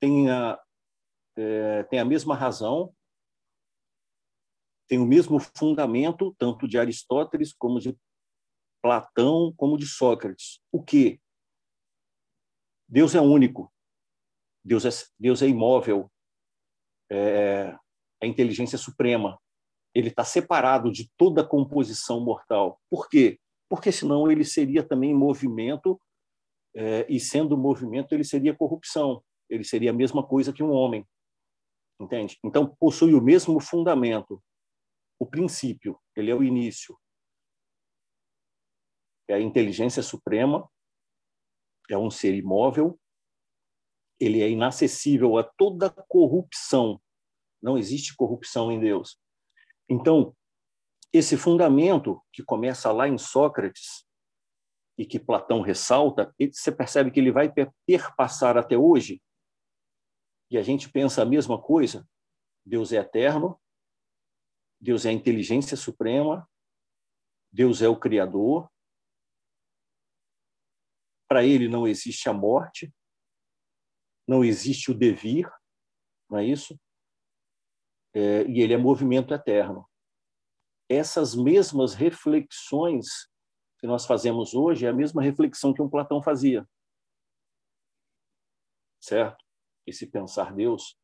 [0.00, 0.58] tem a,
[1.36, 2.94] é, tem a mesma razão
[4.88, 7.94] tem o mesmo fundamento, tanto de Aristóteles como de
[8.82, 10.62] Platão, como de Sócrates.
[10.72, 11.20] O que?
[12.88, 13.70] Deus é único,
[14.64, 14.88] Deus é,
[15.20, 16.10] Deus é imóvel,
[17.10, 17.76] é,
[18.22, 19.38] é inteligência suprema.
[19.98, 22.80] Ele está separado de toda a composição mortal.
[22.88, 23.40] Por quê?
[23.68, 26.00] Porque senão ele seria também movimento,
[26.72, 29.24] é, e sendo movimento, ele seria corrupção.
[29.50, 31.04] Ele seria a mesma coisa que um homem.
[32.00, 32.38] Entende?
[32.44, 34.40] Então, possui o mesmo fundamento,
[35.18, 36.96] o princípio, ele é o início.
[39.26, 40.70] É a inteligência suprema,
[41.90, 42.96] é um ser imóvel,
[44.20, 47.02] ele é inacessível a toda corrupção.
[47.60, 49.18] Não existe corrupção em Deus.
[49.88, 50.36] Então,
[51.12, 54.06] esse fundamento que começa lá em Sócrates
[54.98, 57.52] e que Platão ressalta, você percebe que ele vai
[57.86, 59.22] perpassar até hoje.
[60.50, 62.06] E a gente pensa a mesma coisa.
[62.64, 63.58] Deus é eterno,
[64.80, 66.48] Deus é a inteligência suprema,
[67.50, 68.70] Deus é o Criador.
[71.28, 72.92] Para ele não existe a morte,
[74.26, 75.50] não existe o devir,
[76.28, 76.78] não é isso?
[78.18, 79.88] É, e ele é movimento eterno.
[80.88, 83.06] Essas mesmas reflexões
[83.78, 86.68] que nós fazemos hoje é a mesma reflexão que um Platão fazia.
[89.00, 89.36] Certo?
[89.86, 90.98] Esse pensar Deus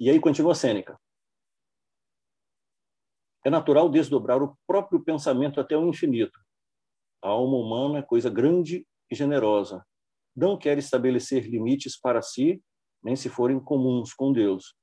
[0.00, 0.98] E aí continua Sêneca.
[3.44, 6.40] É natural desdobrar o próprio pensamento até o infinito.
[7.22, 9.84] A alma humana é coisa grande e generosa.
[10.34, 12.62] Não quer estabelecer limites para si,
[13.02, 14.74] nem se forem comuns com Deus.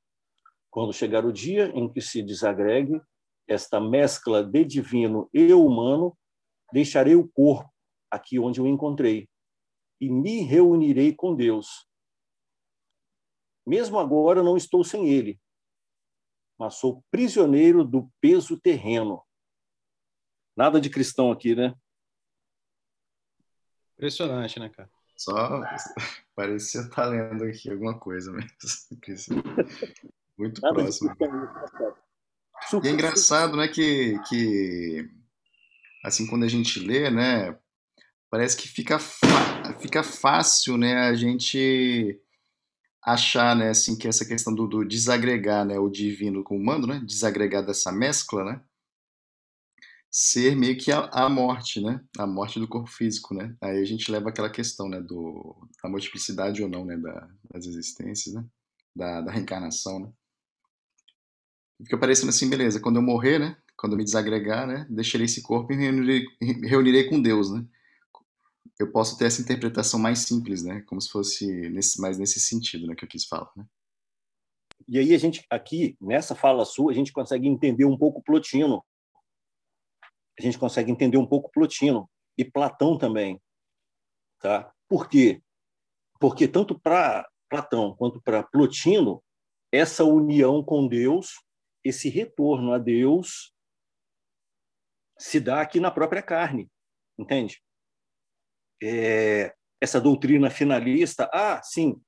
[0.69, 3.01] Quando chegar o dia em que se desagregue
[3.47, 6.15] esta mescla de divino e humano,
[6.71, 7.71] deixarei o corpo
[8.11, 9.27] aqui onde o encontrei
[9.99, 11.87] e me reunirei com Deus,
[13.67, 15.39] mesmo agora não estou sem ele,
[16.57, 19.21] mas sou prisioneiro do peso terreno.
[20.55, 21.75] Nada de cristão aqui, né?
[23.97, 24.89] Impressionante, né, cara?
[25.17, 25.33] Só
[26.35, 28.49] parecia estar tá lendo aqui alguma coisa mesmo.
[30.37, 31.15] Muito Nada próximo.
[32.83, 35.09] E é engraçado, né, que, que
[36.03, 37.57] assim, quando a gente lê, né,
[38.29, 38.99] parece que fica,
[39.79, 42.19] fica fácil, né, a gente
[43.03, 46.85] achar, né, assim, que essa questão do, do desagregar, né, o divino com o humano,
[46.85, 48.61] né, desagregar dessa mescla, né,
[50.09, 53.55] ser meio que a, a, morte, né, a morte do corpo físico, né.
[53.61, 57.65] Aí a gente leva aquela questão, né, do da multiplicidade ou não, né, da, das
[57.65, 58.45] existências, né,
[58.95, 60.11] da, da reencarnação, né.
[61.83, 65.41] Fica parecendo assim, beleza, quando eu morrer, né, quando eu me desagregar, né, deixarei esse
[65.41, 66.25] corpo e reunirei,
[66.63, 67.65] reunirei com Deus, né
[68.79, 70.83] eu posso ter essa interpretação mais simples, né?
[70.87, 72.95] Como se fosse nesse, mais nesse sentido, né?
[72.95, 73.65] Que eu quis falar, né?
[74.87, 78.83] E aí a gente aqui nessa fala sua a gente consegue entender um pouco Plotino.
[80.39, 83.41] A gente consegue entender um pouco Plotino e Platão também,
[84.39, 84.71] tá?
[84.87, 85.41] Por quê?
[86.19, 89.23] Porque tanto para Platão quanto para Plotino
[89.71, 91.43] essa união com Deus,
[91.83, 93.53] esse retorno a Deus
[95.17, 96.69] se dá aqui na própria carne,
[97.17, 97.61] entende?
[98.81, 101.99] é, essa doutrina finalista, ah, sim,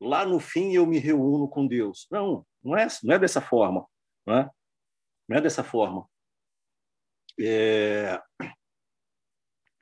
[0.00, 2.06] lá no fim eu me reúno com Deus.
[2.10, 3.86] Não, não é, não é dessa forma.
[4.26, 4.50] Não é,
[5.28, 6.08] não é dessa forma.
[7.38, 8.20] É,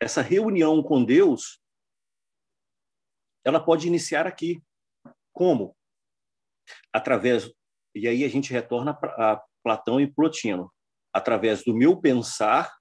[0.00, 1.61] essa reunião com Deus,
[3.44, 4.62] ela pode iniciar aqui.
[5.32, 5.76] Como?
[6.92, 7.50] Através,
[7.94, 10.72] e aí a gente retorna a Platão e Plotino,
[11.12, 12.74] através do meu pensar,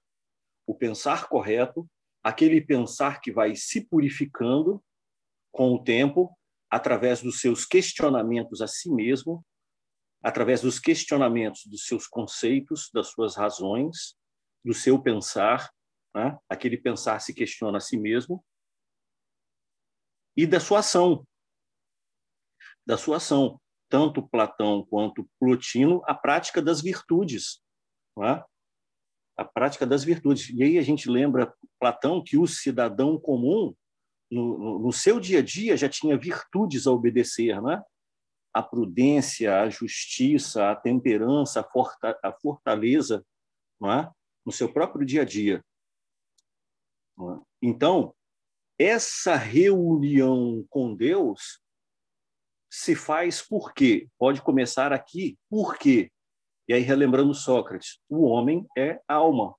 [0.66, 1.88] o pensar correto,
[2.22, 4.82] aquele pensar que vai se purificando
[5.52, 6.36] com o tempo,
[6.70, 9.44] através dos seus questionamentos a si mesmo,
[10.22, 14.16] através dos questionamentos dos seus conceitos, das suas razões,
[14.64, 15.70] do seu pensar,
[16.14, 16.38] né?
[16.48, 18.44] aquele pensar se questiona a si mesmo,
[20.36, 21.26] e da sua ação.
[22.86, 23.60] Da sua ação.
[23.88, 27.62] Tanto Platão quanto Plotino, a prática das virtudes.
[28.16, 28.42] Né?
[29.36, 30.50] a prática das virtudes.
[30.50, 33.74] E aí a gente lembra Platão que o cidadão comum,
[34.30, 37.82] no, no seu dia a dia, já tinha virtudes a obedecer, né?
[38.52, 43.24] a prudência, a justiça, a temperança, a, forta, a fortaleza,
[43.80, 44.10] não é?
[44.44, 45.64] No seu próprio dia a dia.
[47.18, 47.44] É?
[47.62, 48.14] Então,
[48.78, 51.60] essa reunião com Deus
[52.70, 54.08] se faz por quê?
[54.18, 56.10] Pode começar aqui, por quê?
[56.68, 59.54] E aí, relembrando Sócrates, o homem é alma.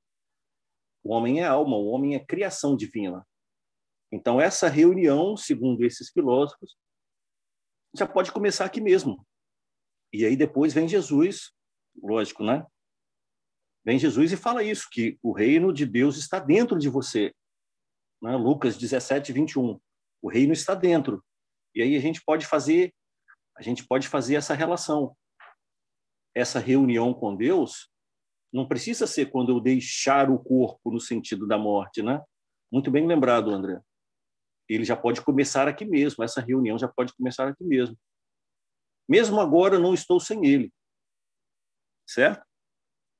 [1.04, 3.26] O homem é alma, o homem é criação divina.
[4.12, 6.76] Então, essa reunião, segundo esses filósofos,
[7.96, 9.26] já pode começar aqui mesmo.
[10.12, 11.52] E aí depois vem Jesus,
[12.02, 12.66] lógico, né?
[13.86, 17.34] Vem Jesus e fala isso, que o reino de Deus está dentro de você.
[18.22, 18.36] Né?
[18.36, 19.80] Lucas 17, 21.
[20.22, 21.24] O reino está dentro.
[21.74, 22.94] E aí a gente pode fazer,
[23.56, 25.16] a gente pode fazer essa relação
[26.36, 27.90] essa reunião com Deus
[28.52, 32.22] não precisa ser quando eu deixar o corpo no sentido da morte, né?
[32.72, 33.82] Muito bem lembrado, André.
[34.68, 37.98] Ele já pode começar aqui mesmo, essa reunião já pode começar aqui mesmo.
[39.08, 40.74] Mesmo agora, não estou sem ele.
[42.08, 42.46] Certo?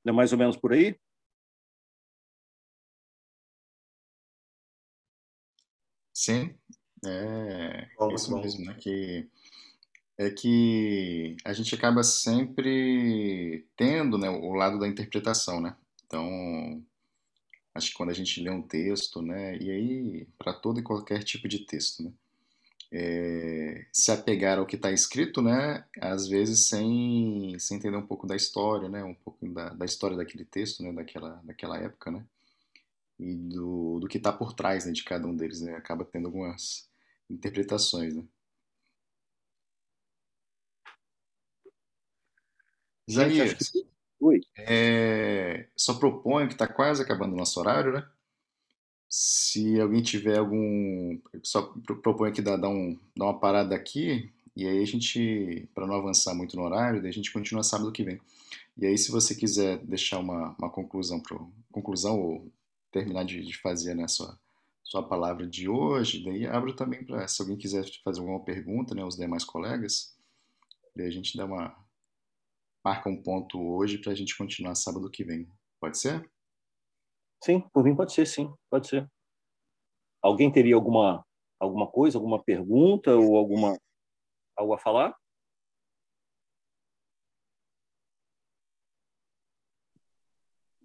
[0.06, 0.96] É mais ou menos por aí?
[6.14, 6.54] Sim,
[7.04, 8.40] é bom, isso bom.
[8.40, 8.74] mesmo, né?
[8.80, 9.28] Que
[10.16, 15.76] é que a gente acaba sempre tendo, né, o lado da interpretação, né?
[16.06, 16.82] Então,
[17.74, 21.22] acho que quando a gente lê um texto, né, e aí para todo e qualquer
[21.22, 22.12] tipo de texto, né,
[22.92, 28.26] é, se apegar ao que está escrito, né, às vezes sem, sem entender um pouco
[28.26, 32.24] da história, né, um pouco da, da história daquele texto, né, daquela, daquela época, né,
[33.18, 36.26] e do, do que está por trás, né, de cada um deles, né, acaba tendo
[36.26, 36.88] algumas
[37.30, 38.24] interpretações, né.
[43.08, 43.54] Zanias,
[44.18, 44.40] Oi.
[44.56, 48.08] É, só proponho que está quase acabando o nosso horário, né?
[49.08, 51.18] Se alguém tiver algum.
[51.42, 55.86] Só proponho que dá, dá, um, dá uma parada aqui, e aí a gente, para
[55.86, 58.20] não avançar muito no horário, daí a gente continua sábado que vem.
[58.76, 62.52] E aí, se você quiser deixar uma, uma conclusão, pro, conclusão ou
[62.90, 64.38] terminar de, de fazer né, sua,
[64.82, 69.04] sua palavra de hoje, daí abro também para, se alguém quiser fazer alguma pergunta, né,
[69.04, 70.16] os demais colegas,
[70.94, 71.74] daí a gente dá uma,
[72.84, 75.48] marca um ponto hoje para a gente continuar sábado que vem.
[75.80, 76.30] Pode ser?
[77.42, 79.08] Sim, por mim pode ser, sim, pode ser.
[80.22, 81.24] Alguém teria alguma
[81.58, 83.78] alguma coisa, alguma pergunta ou alguma
[84.56, 85.14] algo a falar?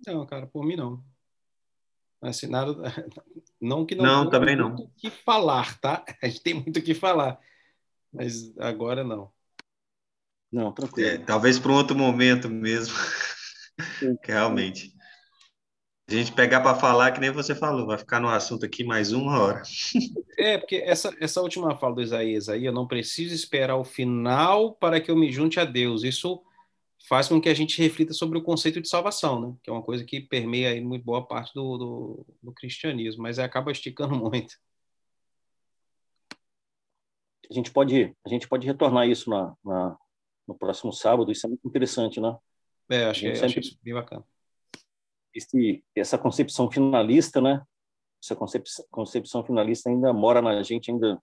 [0.05, 1.03] Não, cara, por mim não.
[2.21, 2.73] Assim, nada,
[3.59, 4.75] não que não, não também não.
[4.75, 6.05] o que falar, tá?
[6.21, 7.39] A gente tem muito o que falar,
[8.13, 9.31] mas agora não.
[10.51, 11.09] Não, tranquilo.
[11.09, 12.93] É, talvez para um outro momento mesmo.
[14.21, 14.93] que realmente.
[16.15, 19.11] A gente pegar para falar, que nem você falou, vai ficar no assunto aqui mais
[19.11, 19.61] uma hora.
[20.37, 24.73] É, porque essa, essa última fala do Isaías aí, eu não preciso esperar o final
[24.73, 26.03] para que eu me junte a Deus.
[26.03, 26.41] Isso
[27.07, 29.55] faz com que a gente reflita sobre o conceito de salvação, né?
[29.63, 33.39] que é uma coisa que permeia aí muito boa parte do, do, do cristianismo, mas
[33.39, 34.55] acaba esticando muito.
[37.49, 39.97] A gente pode, a gente pode retornar isso na, na
[40.47, 42.35] no próximo sábado, isso é muito interessante, né?
[42.89, 43.59] É, acho que é, sempre...
[43.59, 44.25] acho bem bacana
[45.33, 47.61] esse, essa concepção finalista, né?
[48.23, 51.19] Essa concepção, concepção finalista ainda mora na gente, ainda,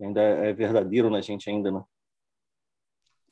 [0.00, 1.82] ainda é verdadeiro na gente ainda, né?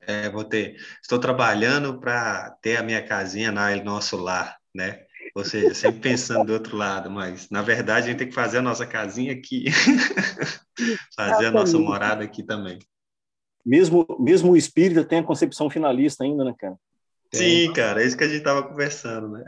[0.07, 0.77] É, vou ter.
[1.01, 5.05] Estou trabalhando para ter a minha casinha na nosso lar, né?
[5.35, 8.59] Ou seja, sempre pensando do outro lado, mas na verdade a gente tem que fazer
[8.59, 9.65] a nossa casinha aqui,
[11.17, 12.79] fazer a nossa morada aqui também.
[13.65, 16.77] Mesmo, mesmo o espírito tem a concepção finalista ainda, né, cara?
[17.35, 19.45] Sim, cara, é isso que a gente estava conversando, né?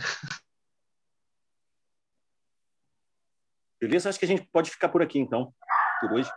[3.80, 4.08] Beleza?
[4.08, 5.52] Acho que a gente pode ficar por aqui, então,
[6.00, 6.30] por hoje.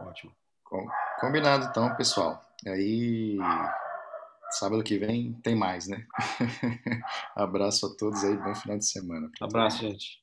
[0.00, 0.36] Ótimo.
[1.18, 2.42] Combinado, então, pessoal.
[2.66, 3.38] Aí,
[4.50, 6.06] sábado que vem tem mais, né?
[7.34, 9.30] Abraço a todos aí, bom final de semana.
[9.40, 10.22] Abraço, gente.